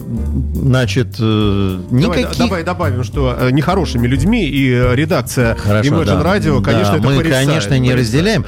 [0.54, 2.38] значит, э, Давай, никаких...
[2.38, 6.36] давай добавим, что э, нехорошими людьми и э, редакция Хорошо, Imagine да.
[6.36, 7.98] Radio, конечно, Да, это мы, порицает, конечно, не порицает.
[7.98, 8.46] разделяем.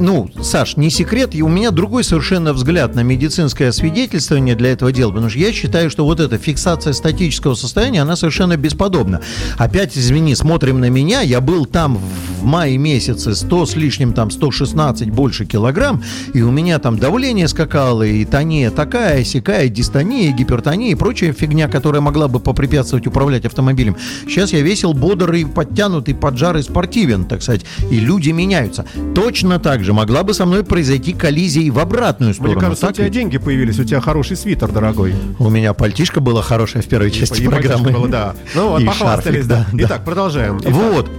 [0.00, 4.92] Ну, Саш, не секрет, и у меня другой совершенно взгляд на медицинское освидетельствование для этого
[4.92, 9.20] дела, потому что я считаю, что вот эта фиксация статического состояния, она совершенно бесподобна.
[9.56, 11.98] Опять, извини, смотрим на меня, я был там
[12.40, 16.02] в мае месяце 100 с лишним, там 116 больше килограмм,
[16.34, 21.68] и у меня там давление скакало, и тония такая, сякая, дистония, гипертония и прочая фигня,
[21.68, 23.96] которая могла бы попрепятствовать управлять автомобилем.
[24.26, 28.84] Сейчас я весел, бодрый, подтянутый, поджарый, спортивен, так сказать, и люди меняются.
[29.14, 32.54] Точно так же могла бы со мной произойти коллизия и в обратную сторону.
[32.54, 33.14] Мне кажется, у так тебя ведь?
[33.14, 35.14] деньги появились, у тебя хороший свитер, дорогой.
[35.38, 37.90] У меня пальтишко было хорошее в первой части И программы.
[37.90, 38.34] было, да.
[38.54, 39.66] Ну вот, И похвастались, шарфик, да.
[39.72, 39.84] да.
[39.84, 40.58] Итак, продолжаем.
[40.60, 41.10] Итак, Вот.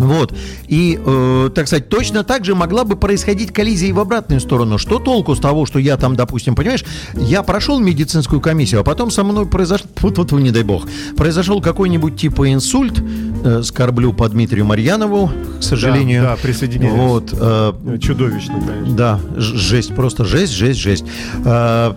[0.00, 0.34] Вот.
[0.66, 4.78] И, э, так сказать, точно так же могла бы происходить коллизия и в обратную сторону.
[4.78, 6.84] Что толку с того, что я там, допустим, понимаешь,
[7.14, 10.86] я прошел медицинскую комиссию, а потом со мной произошел, вот не дай бог,
[11.16, 13.02] произошел какой-нибудь типа инсульт,
[13.44, 15.30] э, скорблю по Дмитрию Марьянову,
[15.60, 16.22] к сожалению.
[16.22, 16.94] да, присоединяюсь.
[16.94, 17.30] Вот.
[17.32, 18.96] э, Чудовищно, конечно.
[18.96, 21.04] да, жесть, просто жесть, жесть, жесть.
[21.44, 21.96] А,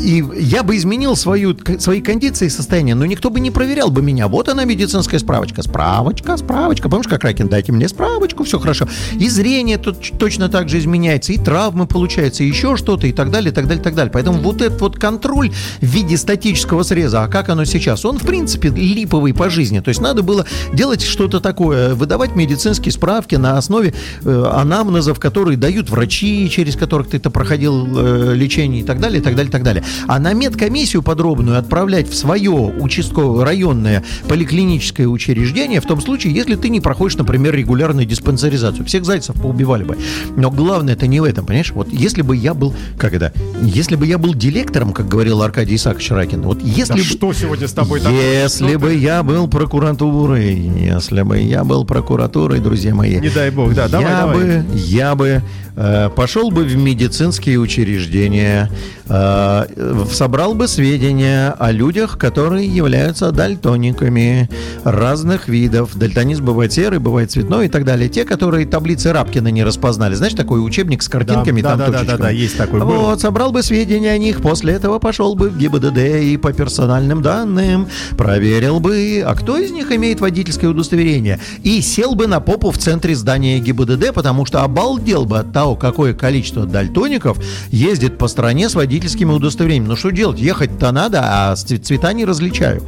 [0.00, 4.02] и я бы изменил свою, свои кондиции и состояние, но никто бы не проверял бы
[4.02, 4.28] меня.
[4.28, 5.62] Вот она медицинская справочка.
[5.62, 6.88] Справочка, справочка.
[6.88, 8.86] Помнишь, как Ракин, дайте мне справочку, все хорошо.
[9.18, 13.32] И зрение тут точно так же изменяется, и травмы получаются, и еще что-то, и так
[13.32, 14.12] далее, и так далее, и так далее.
[14.12, 15.50] Поэтому вот этот вот контроль
[15.80, 19.80] в виде статического среза, а как оно сейчас, он, в принципе, липовый по жизни.
[19.80, 25.56] То есть надо было делать что-то такое, выдавать медицинские справки на основе э, анамнезов, которые
[25.56, 29.48] дают врачи, через которых ты это проходил э, лечение и так далее, и так далее,
[29.48, 29.82] и так далее.
[30.06, 36.54] А на медкомиссию подробную отправлять в свое участковое районное поликлиническое учреждение в том случае, если
[36.54, 38.84] ты не проходишь, например, регулярную диспансеризацию.
[38.86, 39.96] Всех зайцев поубивали бы.
[40.36, 41.72] Но главное это не в этом, понимаешь?
[41.72, 45.76] Вот если бы я был, как это, если бы я был директором, как говорил Аркадий
[45.76, 47.04] Исаакович Ракин, вот если Да бы...
[47.04, 48.42] что сегодня с тобой такое?
[48.42, 53.28] Если Что бы ты- я был прокуратурой, если бы я был прокуратурой, друзья мои, Не
[53.30, 54.36] дай бог, да, давай, я давай.
[54.36, 55.42] бы, я бы
[55.76, 58.70] э, пошел бы в медицинские учреждения,
[59.08, 64.48] э, собрал бы сведения о людях, которые являются дальтониками
[64.84, 65.96] разных видов.
[65.96, 68.08] Дальтонизм бывает серый, бывает цветной и так далее.
[68.08, 70.14] Те, которые таблицы Рапкина не распознали.
[70.14, 72.86] Знаешь, такой учебник с картинками, да, там да, да, да, да, есть такой, был.
[72.86, 77.22] Вот, собрал бы сведения о них, после этого пошел бы в ГИБДД и по персональным
[77.22, 77.86] данным
[78.16, 81.38] проверил бы, а кто из них имеет водительское удостоверение.
[81.62, 85.76] И сел бы на попу в центре здания ГИБДД, потому что обалдел бы от того,
[85.76, 87.38] какое количество дальтоников
[87.70, 89.88] ездит по стране с водительскими удостоверениями.
[89.88, 90.40] Ну что делать?
[90.40, 92.82] Ехать-то надо, а цве- цвета не различаю.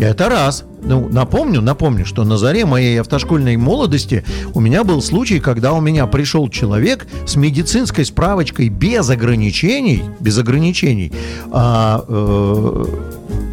[0.00, 0.64] Это раз.
[0.82, 4.24] Ну, напомню, напомню, что на заре моей автошкольной молодости
[4.54, 10.38] у меня был случай, когда у меня пришел человек с медицинской справочкой без ограничений, без
[10.38, 11.12] ограничений,
[11.50, 12.84] а, э,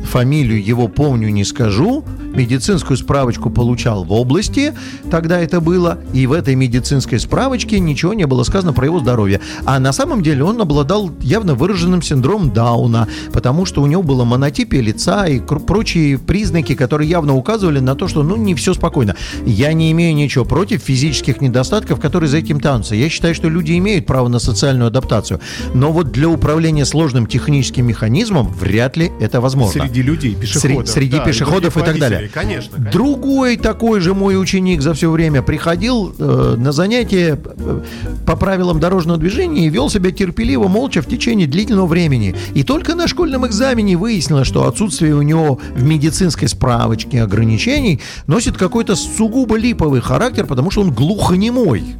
[0.05, 2.03] фамилию его помню, не скажу,
[2.35, 4.73] медицинскую справочку получал в области,
[5.09, 9.41] тогда это было, и в этой медицинской справочке ничего не было сказано про его здоровье.
[9.65, 14.23] А на самом деле он обладал явно выраженным синдромом Дауна, потому что у него было
[14.23, 19.15] монотипие лица и прочие признаки, которые явно указывали на то, что ну не все спокойно.
[19.45, 22.95] Я не имею ничего против физических недостатков, которые за этим тянутся.
[22.95, 25.39] Я считаю, что люди имеют право на социальную адаптацию.
[25.73, 29.83] Но вот для управления сложным техническим механизмом вряд ли это возможно.
[29.83, 30.83] Среди людей, пешеходов.
[30.83, 32.24] Сре- среди да, пешеходов других и так далее.
[32.33, 32.91] Конечно, конечно.
[32.91, 37.81] Другой такой же мой ученик за все время приходил э, на занятия э,
[38.25, 42.35] по правилам дорожного движения и вел себя терпеливо, молча в течение длительного времени.
[42.53, 48.57] И только на школьном экзамене выяснилось, что отсутствие у него в медицинской справочке ограничений носит
[48.57, 51.95] какой-то сугубо липовый характер, потому что он глухонемой.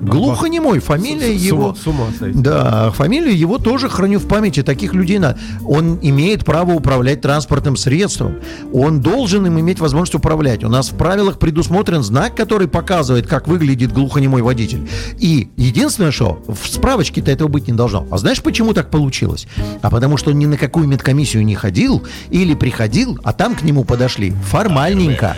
[0.00, 1.68] Глухонемой, фамилия С- с его...
[1.70, 2.06] ума- с ума.
[2.34, 4.62] Да, фамилию его тоже храню в памяти.
[4.62, 5.38] Таких людей надо.
[5.66, 8.36] Он имеет право управлять транспортным средством.
[8.72, 10.64] Он должен им иметь возможность управлять.
[10.64, 14.88] У нас в правилах предусмотрен знак, который показывает, как выглядит глухонемой водитель.
[15.18, 18.06] И единственное, что в справочке-то этого быть не должно.
[18.10, 19.46] А знаешь, почему так получилось?
[19.82, 23.62] А потому что он ни на какую медкомиссию не ходил или приходил, а там к
[23.62, 25.36] нему подошли формальненько.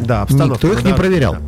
[0.00, 1.34] Да, обстановка, Никто их не проверял.
[1.34, 1.40] да.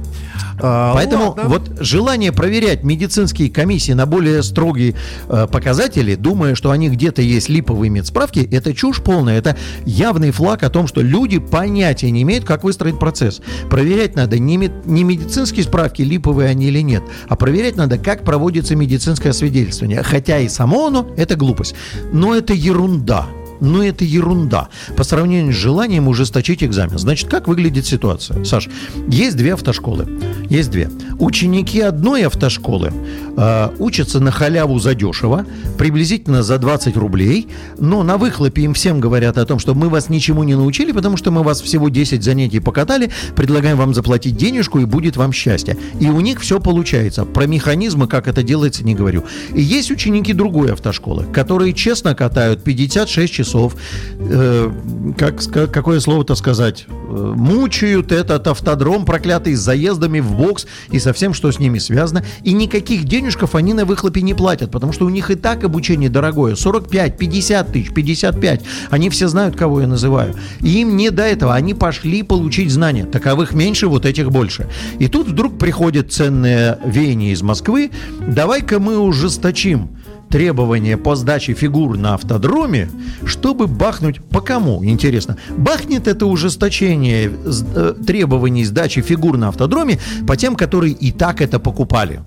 [0.60, 1.44] А, Поэтому ладно.
[1.44, 4.94] вот желание проверять медицинские комиссии на более строгие
[5.28, 9.38] э, показатели, думая, что они где-то есть липовые медсправки, это чушь полная.
[9.38, 13.40] Это явный флаг о том, что люди понятия не имеют, как выстроить процесс.
[13.68, 18.24] Проверять надо не, мед- не медицинские справки, липовые они или нет, а проверять надо, как
[18.24, 20.02] проводится медицинское освидетельствование.
[20.02, 21.74] Хотя и само оно– это глупость.
[22.12, 23.26] Но это ерунда.
[23.64, 26.98] Но это ерунда по сравнению с желанием ужесточить экзамен.
[26.98, 28.44] Значит, как выглядит ситуация?
[28.44, 28.68] Саш,
[29.08, 30.06] есть две автошколы.
[30.50, 30.90] Есть две.
[31.18, 32.92] Ученики одной автошколы
[33.36, 35.46] э, учатся на халяву задешево,
[35.78, 37.48] приблизительно за 20 рублей,
[37.78, 41.16] но на выхлопе им всем говорят о том, что мы вас ничему не научили, потому
[41.16, 45.76] что мы вас всего 10 занятий покатали, предлагаем вам заплатить денежку и будет вам счастье.
[46.00, 47.24] И у них все получается.
[47.24, 49.24] Про механизмы, как это делается, не говорю.
[49.54, 54.70] И есть ученики другой автошколы, которые честно катают 56 часов, э,
[55.16, 61.12] как, какое слово-то сказать, э, мучают этот автодром проклятый с заездами в бокс и со
[61.12, 62.24] всем, что с ними связано.
[62.42, 66.10] И никаких денежков они на выхлопе не платят, потому что у них и так обучение
[66.10, 66.54] дорогое.
[66.54, 68.62] 45, 50 тысяч, 55.
[68.90, 70.34] Они все знают, кого я называю.
[70.60, 71.54] И им не до этого.
[71.54, 73.04] Они пошли получить знания.
[73.04, 74.68] Таковых меньше, вот этих больше.
[74.98, 77.90] И тут вдруг приходит ценное веяние из Москвы.
[78.26, 79.90] Давай-ка мы ужесточим
[80.34, 82.90] требования по сдаче фигур на автодроме,
[83.24, 85.36] чтобы бахнуть по кому, интересно.
[85.56, 91.60] Бахнет это ужесточение э, требований сдачи фигур на автодроме по тем, которые и так это
[91.60, 92.22] покупали.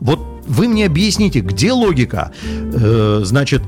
[0.00, 2.32] Вот вы мне объясните, где логика?
[2.72, 3.60] Э, значит,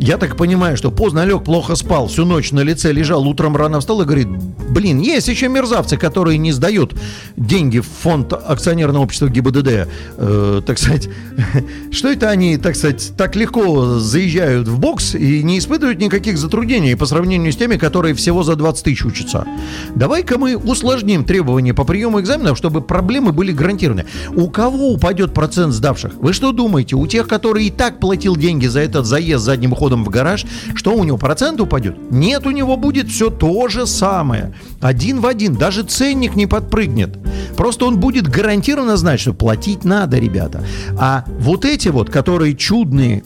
[0.00, 3.80] я так понимаю, что поздно лег, плохо спал, всю ночь на лице лежал, утром рано
[3.80, 4.28] встал и говорит,
[4.70, 6.94] блин, есть еще мерзавцы, которые не сдают
[7.36, 9.88] деньги в фонд акционерного общества ГИБДД.
[10.16, 11.10] Э, так сказать,
[11.92, 16.96] что это они, так сказать, так легко заезжают в бокс и не испытывают никаких затруднений
[16.96, 19.46] по сравнению с теми, которые всего за 20 тысяч учатся.
[19.94, 24.06] Давай-ка мы усложним требования по приему экзаменов, чтобы проблемы были гарантированы.
[24.34, 26.14] У кого упадет процент сдавших?
[26.14, 26.96] Вы что думаете?
[26.96, 30.94] У тех, которые и так платил деньги за этот заезд задним ходом в гараж, что
[30.94, 31.96] у него процент упадет?
[32.10, 34.54] Нет, у него будет все то же самое.
[34.80, 35.56] Один в один.
[35.56, 37.18] Даже ценник не подпрыгнет.
[37.56, 40.64] Просто он будет гарантированно знать, что платить надо, ребята.
[40.98, 43.24] А вот эти вот, которые чудные,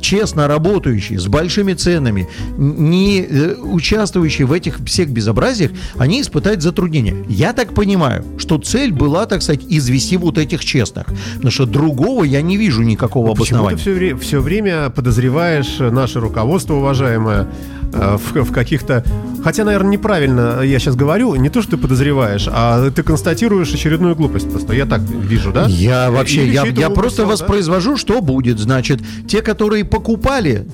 [0.00, 7.16] честно работающие, с большими ценами, не э, участвующие в этих всех безобразиях, они испытают затруднения.
[7.28, 11.06] Я так понимаю, что цель была, так сказать, извести вот этих честных.
[11.34, 14.16] Потому что другого я не вижу никакого Почему ты обоснования.
[14.16, 17.46] все, время подозреваешь э, наше руководство, уважаемое,
[17.92, 19.04] э, в, в каких-то...
[19.42, 21.34] Хотя, наверное, неправильно я сейчас говорю.
[21.34, 24.74] Не то, что ты подозреваешь, а ты констатируешь очередную глупость просто.
[24.74, 25.66] Я так вижу, да?
[25.66, 27.28] Я вообще, Или я, я просто да?
[27.28, 28.58] воспроизвожу, что будет.
[28.58, 30.66] Значит, те, которые покупали...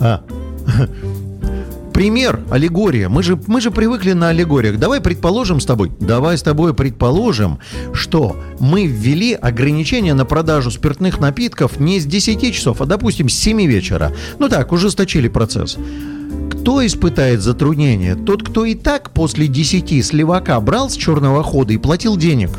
[0.00, 0.22] а.
[1.98, 3.08] Пример, аллегория.
[3.08, 4.78] Мы же, мы же привыкли на аллегориях.
[4.78, 7.58] Давай предположим с тобой, давай с тобой предположим,
[7.92, 13.34] что мы ввели ограничение на продажу спиртных напитков не с 10 часов, а, допустим, с
[13.34, 14.12] 7 вечера.
[14.38, 15.76] Ну так, ужесточили процесс.
[16.52, 18.14] Кто испытает затруднение?
[18.14, 22.50] Тот, кто и так после 10 с левака брал с черного хода и платил денег.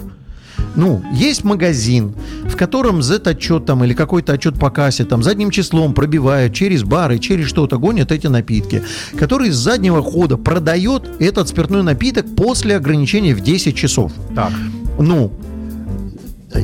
[0.79, 2.15] Ну, есть магазин,
[2.45, 7.19] в котором Z-отчет там или какой-то отчет по кассе там задним числом пробивают через бары,
[7.19, 8.81] через что-то гонят эти напитки,
[9.17, 14.13] который с заднего хода продает этот спиртной напиток после ограничения в 10 часов.
[14.33, 14.53] Так.
[14.97, 15.33] Ну,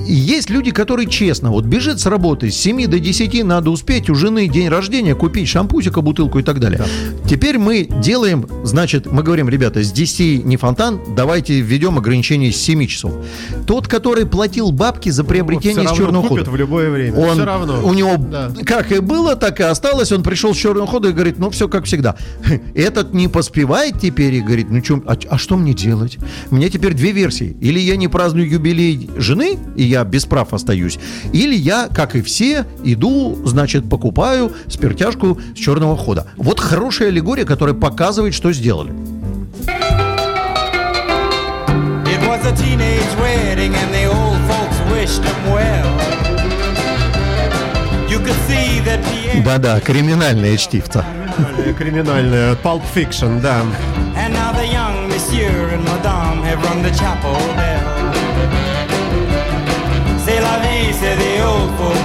[0.08, 4.16] есть люди, которые честно, вот бежит с работы, с 7 до 10 надо успеть, у
[4.16, 6.84] жены день рождения, купить шампусика, бутылку и так далее.
[7.30, 12.58] Теперь мы делаем, значит, мы говорим, ребята, с 10 не фонтан, давайте введем ограничение с
[12.58, 13.14] 7 часов.
[13.68, 16.50] Тот, который платил бабки за приобретение Всё с черного хода.
[16.50, 17.18] в любое время.
[17.20, 17.82] Он, Все равно.
[17.84, 18.52] У него Да.
[18.66, 20.12] как и было, так и осталось.
[20.12, 22.16] Он пришел с черного хода и говорит, ну все как всегда.
[22.76, 26.18] Этот не поспевает теперь и говорит, ну чё, а, а что мне делать?
[26.52, 27.56] У меня теперь две версии.
[27.62, 30.98] Или я не праздную юбилей жены, и я без прав остаюсь.
[31.34, 36.28] Или я, как и все, иду, значит, покупаю спиртяжку с черного хода.
[36.38, 38.92] Вот хорошая аллегория, которая показывает, что сделали.
[42.06, 45.86] It was a teenage wedding and the old folks wished him well.
[48.10, 51.04] You could see that Pierre Да-да, криминальное чтивца.
[51.36, 52.56] Криминальная, Криминальная.
[52.64, 53.64] Pulp Fiction, да.
[54.16, 57.95] and now the young monsieur and madame have rung the chapel bell.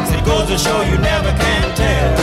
[0.08, 2.16] It goes to show you never can tell.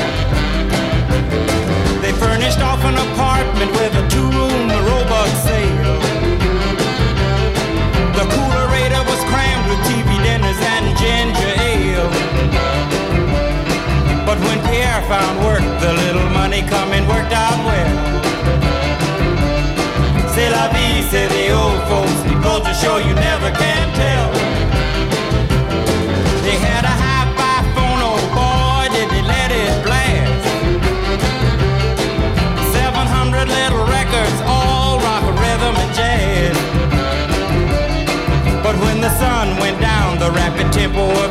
[2.01, 5.99] They furnished off an apartment with a two-room robot sale.
[8.17, 12.09] The coolerator was crammed with TV dinners and ginger ale.
[14.25, 17.93] But when Pierre found work, the little money coming worked out well.
[20.33, 22.19] C'est la vie, say the old folks.
[22.31, 24.16] It goes to show you never can tell.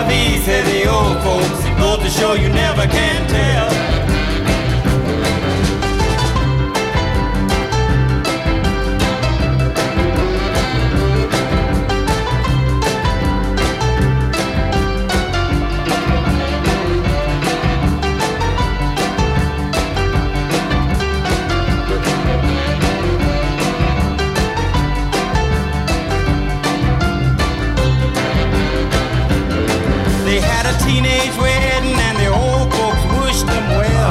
[0.00, 1.62] La say the old folks.
[1.78, 4.09] Goes to show you never can tell.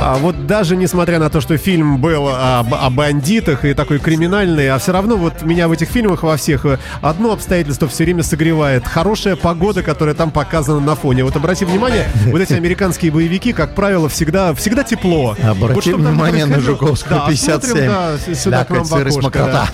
[0.02, 4.00] А вот даже несмотря на то, что фильм был о, б- о бандитах и такой
[4.00, 8.06] криминальный, а все равно вот меня в этих фильмах во всех э, одно обстоятельство все
[8.06, 8.88] время согревает.
[8.88, 11.24] Хорошая погода, которая там показана на фоне.
[11.26, 15.36] Вот обрати внимание, вот эти американские боевики, как правило, всегда, всегда тепло.
[15.44, 17.60] Обрати Вот внимание на Жуковского, Да, 57.
[17.60, 19.70] смотрим, да, сюда Да, к нам в окошко, да.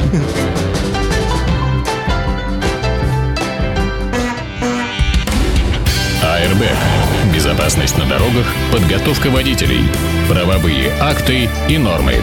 [6.22, 6.95] Airbag.
[7.66, 9.82] Безопасность на дорогах, подготовка водителей,
[10.30, 12.18] правовые акты и нормы.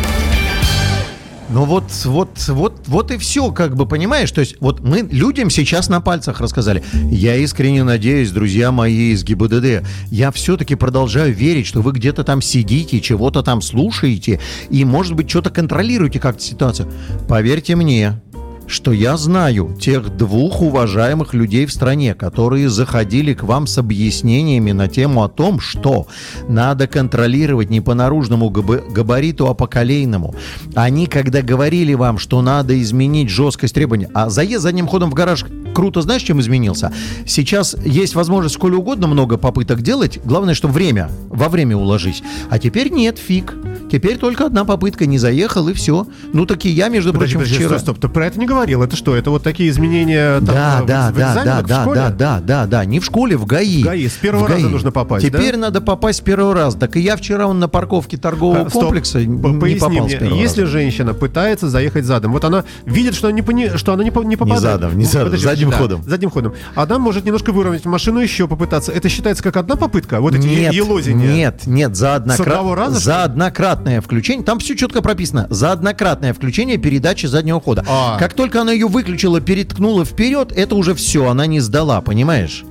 [1.49, 4.31] Ну вот, вот, вот, вот и все, как бы, понимаешь?
[4.31, 6.85] То есть вот мы людям сейчас на пальцах рассказали.
[7.11, 12.41] Я искренне надеюсь, друзья мои из ГИБДД, я все-таки продолжаю верить, что вы где-то там
[12.41, 14.39] сидите, чего-то там слушаете
[14.71, 16.89] и, может быть, что-то контролируете как-то ситуацию.
[17.29, 18.23] Поверьте мне,
[18.67, 24.73] что я знаю тех двух уважаемых людей в стране, которые заходили к вам с объяснениями
[24.73, 26.07] на тему о том, что
[26.49, 30.35] надо контролировать не по наружному габ- габариту, а по колейному.
[30.75, 35.45] Они, когда говорили вам, что надо изменить жесткость требований, а заезд задним ходом в гараж
[35.75, 36.93] круто, знаешь, чем изменился?
[37.27, 42.23] Сейчас есть возможность сколь угодно много попыток делать, главное, что время, во время уложись.
[42.51, 43.55] А теперь нет, фиг.
[43.91, 46.07] Теперь только одна попытка, не заехал и все.
[46.33, 47.79] Ну, таки я, между Подожди, прочим, подожди, вчера...
[47.79, 48.83] стоп, стоп, ты про это не говорил.
[48.83, 51.83] Это что, это вот такие изменения там, Да, в- да, в да, да, в да,
[51.83, 52.01] школе?
[52.01, 53.83] да, да, да, да, не в школе, в ГАИ.
[53.83, 54.09] В ГАИ.
[54.09, 55.39] С первого В раза нужно попасть, да?
[55.39, 56.79] Теперь надо попасть с первого раза.
[56.79, 58.85] Так и я вчера он на парковке торгового А, стоп.
[58.85, 60.73] комплекса П- не Поясни попал мне, с первого если раза.
[60.73, 64.63] женщина пытается заехать задом, вот она видит, что, не, что она не, не попадает.
[64.63, 66.03] задом, не Ну, задом, задним да, ходом.
[66.05, 66.55] Задним ходом.
[66.75, 68.93] Она может немножко выровнять машину, еще попытаться.
[68.93, 70.21] Это считается как одна попытка?
[70.21, 71.27] Вот эти Нет, елозения?
[71.35, 76.77] нет, нет, за, однокра- раза, за однократное включение, там все четко прописано, за однократное включение
[76.77, 77.85] передачи заднего хода.
[77.89, 78.19] А.
[78.19, 82.65] Как только она ее выключила, переткнула вперед, это уже все, она не сдала, понимаешь?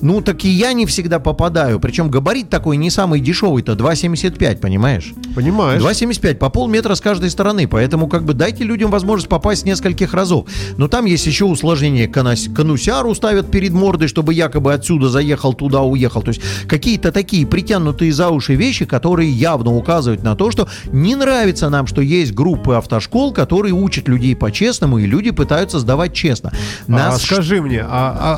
[0.00, 1.80] Ну, так и я не всегда попадаю.
[1.80, 5.12] Причем габарит такой не самый дешевый-то, 2,75, понимаешь?
[5.34, 5.82] Понимаешь?
[5.82, 10.46] 2,75 по полметра с каждой стороны, поэтому как бы дайте людям возможность попасть нескольких разов.
[10.76, 12.08] Но там есть еще усложнение.
[12.08, 16.22] Конусяру ставят перед мордой, чтобы якобы отсюда заехал, туда уехал.
[16.22, 21.14] То есть какие-то такие притянутые за уши вещи, которые явно указывают на то, что не
[21.16, 26.52] нравится нам, что есть группы автошкол, которые учат людей по-честному, и люди пытаются сдавать честно.
[26.88, 27.86] А Нас скажи мне, а,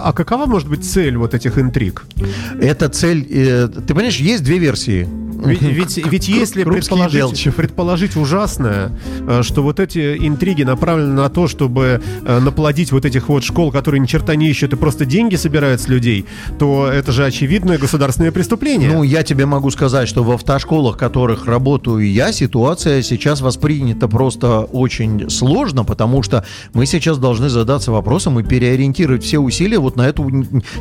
[0.04, 2.04] а- а какова может быть цель вот этих интриг?
[2.60, 3.26] эта цель...
[3.30, 5.08] э, ты понимаешь, есть две версии.
[5.44, 8.92] Ведь, ведь, ведь если предположить, предположить ужасное,
[9.26, 13.70] э, что вот эти интриги направлены на то, чтобы э, наплодить вот этих вот школ,
[13.70, 16.26] которые ни черта не ищут и просто деньги собирают с людей,
[16.58, 18.90] то это же очевидное государственное преступление.
[18.92, 24.08] Ну, я тебе могу сказать, что в автошколах, в которых работаю я, ситуация сейчас воспринята
[24.08, 29.96] просто очень сложно, потому что мы сейчас должны задаться вопросом и переориентировать все усилия вот
[29.96, 30.28] на эту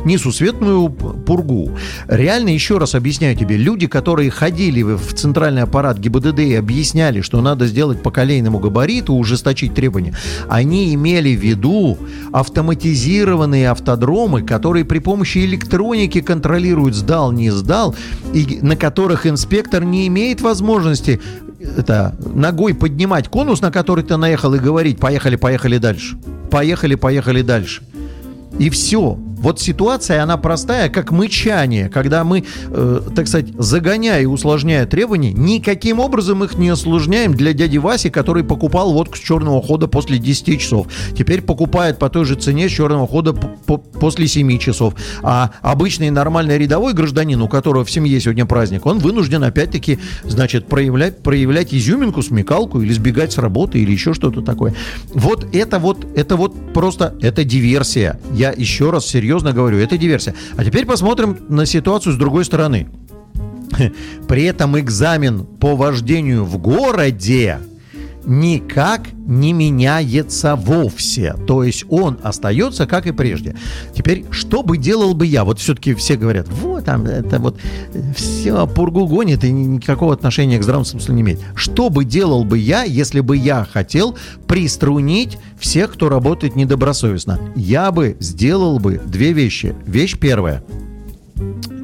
[0.04, 1.70] несусветную пургу.
[2.08, 7.20] Реально, еще раз объясняю тебе, люди, которые ходили в в центральный аппарат ГИБДД и объясняли,
[7.20, 10.14] что надо сделать по колейному габариту, ужесточить требования,
[10.48, 11.98] они имели в виду
[12.32, 17.94] автоматизированные автодромы, которые при помощи электроники контролируют, сдал, не сдал,
[18.32, 21.20] и на которых инспектор не имеет возможности
[21.76, 26.16] это, ногой поднимать конус, на который ты наехал, и говорить, поехали, поехали дальше.
[26.50, 27.82] Поехали, поехали дальше.
[28.58, 29.18] И все.
[29.44, 35.34] Вот ситуация, она простая, как мычание, когда мы, э, так сказать, загоняя и усложняя требования,
[35.34, 40.16] никаким образом их не осложняем для дяди Васи, который покупал водку с черного хода после
[40.16, 40.86] 10 часов.
[41.14, 44.94] Теперь покупает по той же цене с черного хода по- после 7 часов.
[45.22, 50.68] А обычный нормальный рядовой гражданин, у которого в семье сегодня праздник, он вынужден опять-таки, значит,
[50.68, 54.74] проявлять, проявлять изюминку, смекалку или сбегать с работы или еще что-то такое.
[55.12, 58.18] Вот это вот, это вот просто, это диверсия.
[58.32, 60.34] Я еще раз серьезно говорю, это диверсия.
[60.56, 62.88] А теперь посмотрим на ситуацию с другой стороны.
[64.28, 67.58] При этом экзамен по вождению в городе
[68.26, 71.34] никак не меняется вовсе.
[71.46, 73.56] То есть он остается как и прежде.
[73.94, 75.44] Теперь, что бы делал бы я?
[75.44, 77.58] Вот все-таки все говорят, вот там, это вот
[78.16, 81.40] все пургу гонит и ни- никакого отношения к здравому смыслу не имеет.
[81.54, 84.16] Что бы делал бы я, если бы я хотел
[84.46, 87.40] приструнить всех, кто работает недобросовестно?
[87.54, 89.74] Я бы сделал бы две вещи.
[89.86, 90.62] Вещь первая–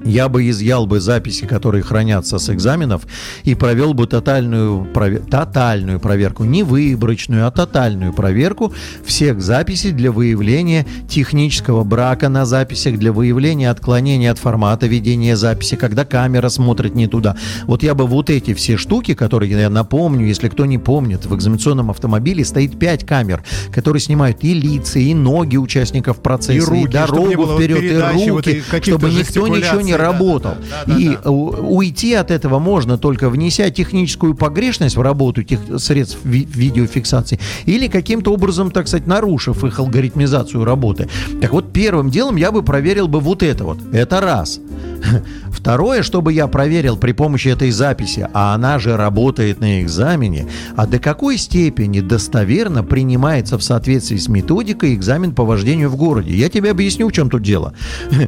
[0.04, 3.06] я бы изъял бы записи, которые хранятся с экзаменов,
[3.44, 8.72] и провел бы тотальную, прове- тотальную проверку, не выборочную, а тотальную проверку
[9.04, 15.76] всех записей для выявления технического брака на записях, для выявления отклонения от формата ведения записи,
[15.76, 17.36] когда камера смотрит не туда.
[17.64, 21.34] Вот я бы вот эти все штуки, которые я напомню, если кто не помнит, в
[21.34, 23.42] экзаменационном автомобиле стоит 5 камер,
[23.72, 28.30] которые снимают и лица, и ноги участников процесса, И руки, не дорогу вперед, и руки,
[28.30, 30.52] вот и чтобы никто ничего не не да, да, работал.
[30.70, 31.30] да, да, и да.
[31.30, 37.38] у- уйти от этого можно только внеся техническую погрешность в работу тех средств ви- видеофиксации
[37.66, 41.08] или каким-то образом, так сказать, нарушив их алгоритмизацию работы.
[41.40, 43.78] Так вот, первым делом я бы проверил бы вот это вот.
[43.92, 44.60] Это раз.
[45.50, 50.86] Второе, чтобы я проверил при помощи этой записи, а она же работает на экзамене, а
[50.86, 56.34] до какой степени достоверно принимается в соответствии с методикой экзамен по вождению в городе.
[56.34, 57.72] Я тебе объясню, в чем тут дело.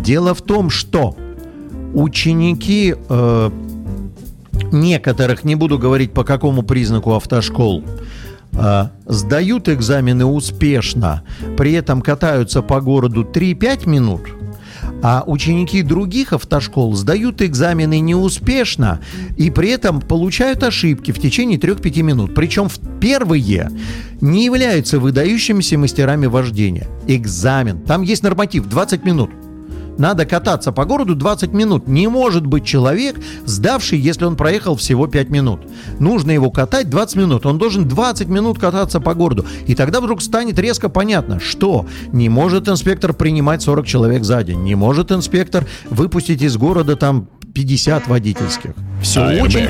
[0.00, 1.14] Дело в том, что
[1.92, 3.50] ученики э,
[4.72, 7.84] некоторых, не буду говорить по какому признаку автошкол,
[8.52, 11.22] э, сдают экзамены успешно,
[11.56, 14.22] при этом катаются по городу 3-5 минут,
[15.02, 19.00] а ученики других автошкол сдают экзамены неуспешно
[19.36, 22.34] и при этом получают ошибки в течение 3-5 минут.
[22.34, 22.68] Причем
[23.00, 23.70] первые
[24.20, 26.86] не являются выдающимися мастерами вождения.
[27.06, 27.80] Экзамен.
[27.80, 29.30] Там есть норматив 20 минут.
[29.98, 31.86] Надо кататься по городу 20 минут.
[31.88, 35.60] Не может быть человек, сдавший, если он проехал всего 5 минут.
[35.98, 37.46] Нужно его катать 20 минут.
[37.46, 39.46] Он должен 20 минут кататься по городу.
[39.66, 44.62] И тогда вдруг станет резко понятно, что не может инспектор принимать 40 человек за день.
[44.62, 48.72] Не может инспектор выпустить из города там 50 водительских.
[49.02, 49.42] Все Airbag.
[49.42, 49.68] очень,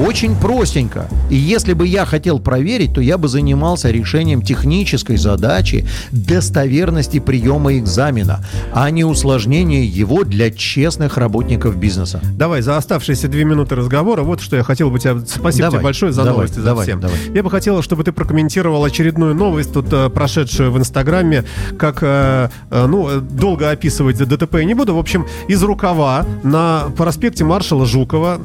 [0.00, 1.08] очень простенько.
[1.28, 7.76] И если бы я хотел проверить, то я бы занимался решением технической задачи достоверности приема
[7.78, 12.20] экзамена, а не усложнения его для честных работников бизнеса.
[12.36, 15.18] Давай, за оставшиеся две минуты разговора, вот что я хотел бы тебя...
[15.26, 17.00] Спасибо Давай, тебе большое за давай, новости, за давай, всем.
[17.00, 17.16] давай.
[17.34, 21.44] Я бы хотел, чтобы ты прокомментировал очередную новость, тут э, прошедшую в Инстаграме,
[21.78, 24.94] как, э, э, ну, долго описывать ДТП я не буду.
[24.94, 28.40] В общем, из рукава на проспекте маршала Жукова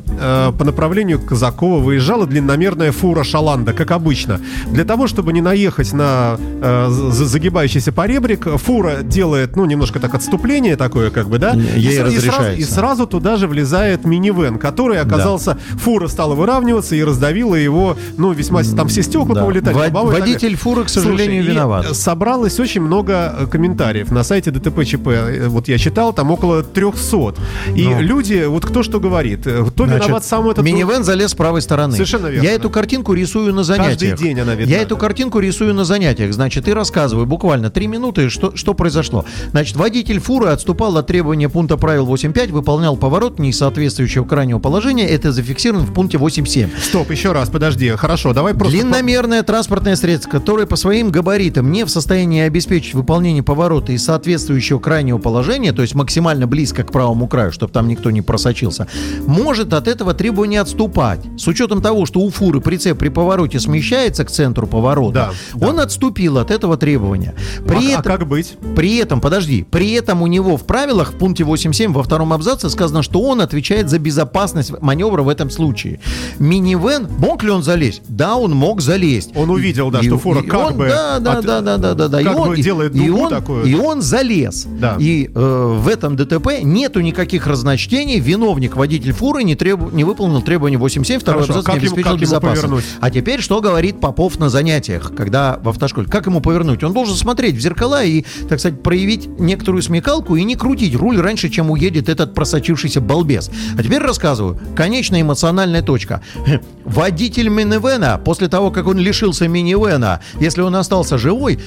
[0.58, 4.40] по направлению к Казакова выезжала длинномерная фура Шаланда, как обычно.
[4.72, 10.16] Для того, чтобы не наехать на э, за- загибающийся поребрик, фура делает, ну, немножко так
[10.16, 11.52] отступление такое, как бы, да?
[11.54, 12.62] Ей и, сра- и сразу, разрешается.
[12.62, 18.32] и сразу туда же влезает минивэн, который оказался, фура стала выравниваться и раздавила его, ну,
[18.32, 19.42] весьма, там все стекла Да.
[19.42, 19.76] повылетали.
[19.76, 21.86] И так водитель фуры, к сожалению, Слушай, виноват.
[21.92, 25.08] э, собралось очень много э, комментариев на сайте ДТП ЧП.
[25.10, 27.36] Э, Вот я читал, там около 300.
[27.76, 28.02] И Ну.
[28.02, 30.66] люди, вот кто что говорит, э, кто Значит, виноват сам этот...
[30.66, 31.94] Минивэн залез с правой стороны.
[31.94, 32.46] Совершенно верно.
[32.46, 34.18] Я эту картинку рисую на занятиях.
[34.18, 34.74] день она видна.
[34.74, 36.34] Я эту картинку рисую на занятиях.
[36.34, 39.26] Значит, и рассказываю буквально три минуты, что, что произошло.
[39.52, 45.08] Значит, водитель фуры отступал от требования пункта правил 8.5, выполнял поворот, не соответствующего крайнего положения.
[45.10, 46.70] Это зафиксировано в пункте 8.7.
[46.82, 47.90] Стоп, еще раз, подожди.
[47.90, 48.78] Хорошо, давай просто...
[48.78, 54.80] Длинномерное транспортное средство, которое по своим габаритам не в состоянии обеспечить выполнение поворота и соответствующего
[54.80, 58.88] крайнего положения, то есть максимально близко к правому краю, чтобы там никто не просочился,
[59.26, 61.25] может от этого требования отступать.
[61.38, 65.80] С учетом того, что у фуры прицеп при повороте смещается к центру поворота, Да, он
[65.80, 67.34] отступил от этого требования.
[67.68, 68.56] При а, а этом, как быть?
[68.76, 72.70] при этом, подожди, при этом у него в правилах в пункте 8.7 во втором абзаце
[72.70, 76.00] сказано, что он отвечает за безопасность маневра в этом случае.
[76.40, 78.02] Минивэн, мог ли он залезть?
[78.08, 79.32] Да, он мог залезть.
[79.36, 82.08] Он увидел, да, что фура как он- бы Да, да, от- да, да, да, да,
[82.08, 82.24] да.
[82.24, 83.66] как и он, бы делает и он, такую.
[83.66, 84.66] И он залез.
[84.80, 84.96] Да.
[85.00, 88.20] И э, в этом ДТП нету никаких разночтений.
[88.20, 92.20] Виновник, водитель фуры, не, требу- не выполнил требования 8.7, второй Хорошо, абзац не обеспечил ему
[92.20, 92.88] безопасность.
[93.00, 96.08] А теперь что говорит Попов на занятиях, когда в автошколе?
[96.08, 96.84] Как ему повернуть?
[96.84, 101.20] Он должен смотреть в зеркала и, так сказать, проявить некоторую смекалку и не крутить руль
[101.20, 103.50] раньше, чем уедет этот просочившийся балбес.
[103.78, 104.60] А теперь рассказываю.
[104.76, 106.22] Конечная эмоциональная точка.
[106.86, 111.60] Водитель минивэна, после того, как он лишился минивэна, если он остался живой,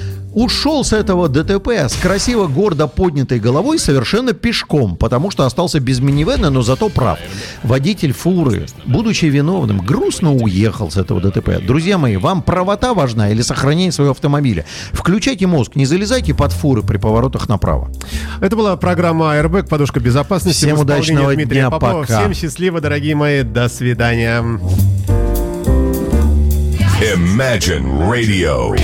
[0.43, 6.01] ушел с этого ДТП с красиво гордо поднятой головой совершенно пешком, потому что остался без
[6.01, 7.18] минивэна, но зато прав.
[7.62, 11.61] Водитель фуры, будучи виновным, грустно уехал с этого ДТП.
[11.61, 14.64] Друзья мои, вам правота важна или сохранение своего автомобиля?
[14.93, 17.91] Включайте мозг, не залезайте под фуры при поворотах направо.
[18.41, 20.64] Это была программа Airbag, подушка безопасности.
[20.64, 22.03] Всем удачного Дмитрия дня, Попова.
[22.03, 22.20] пока.
[22.20, 23.43] Всем счастливо, дорогие мои.
[23.43, 24.41] До свидания.
[27.01, 28.76] Imagine Radio.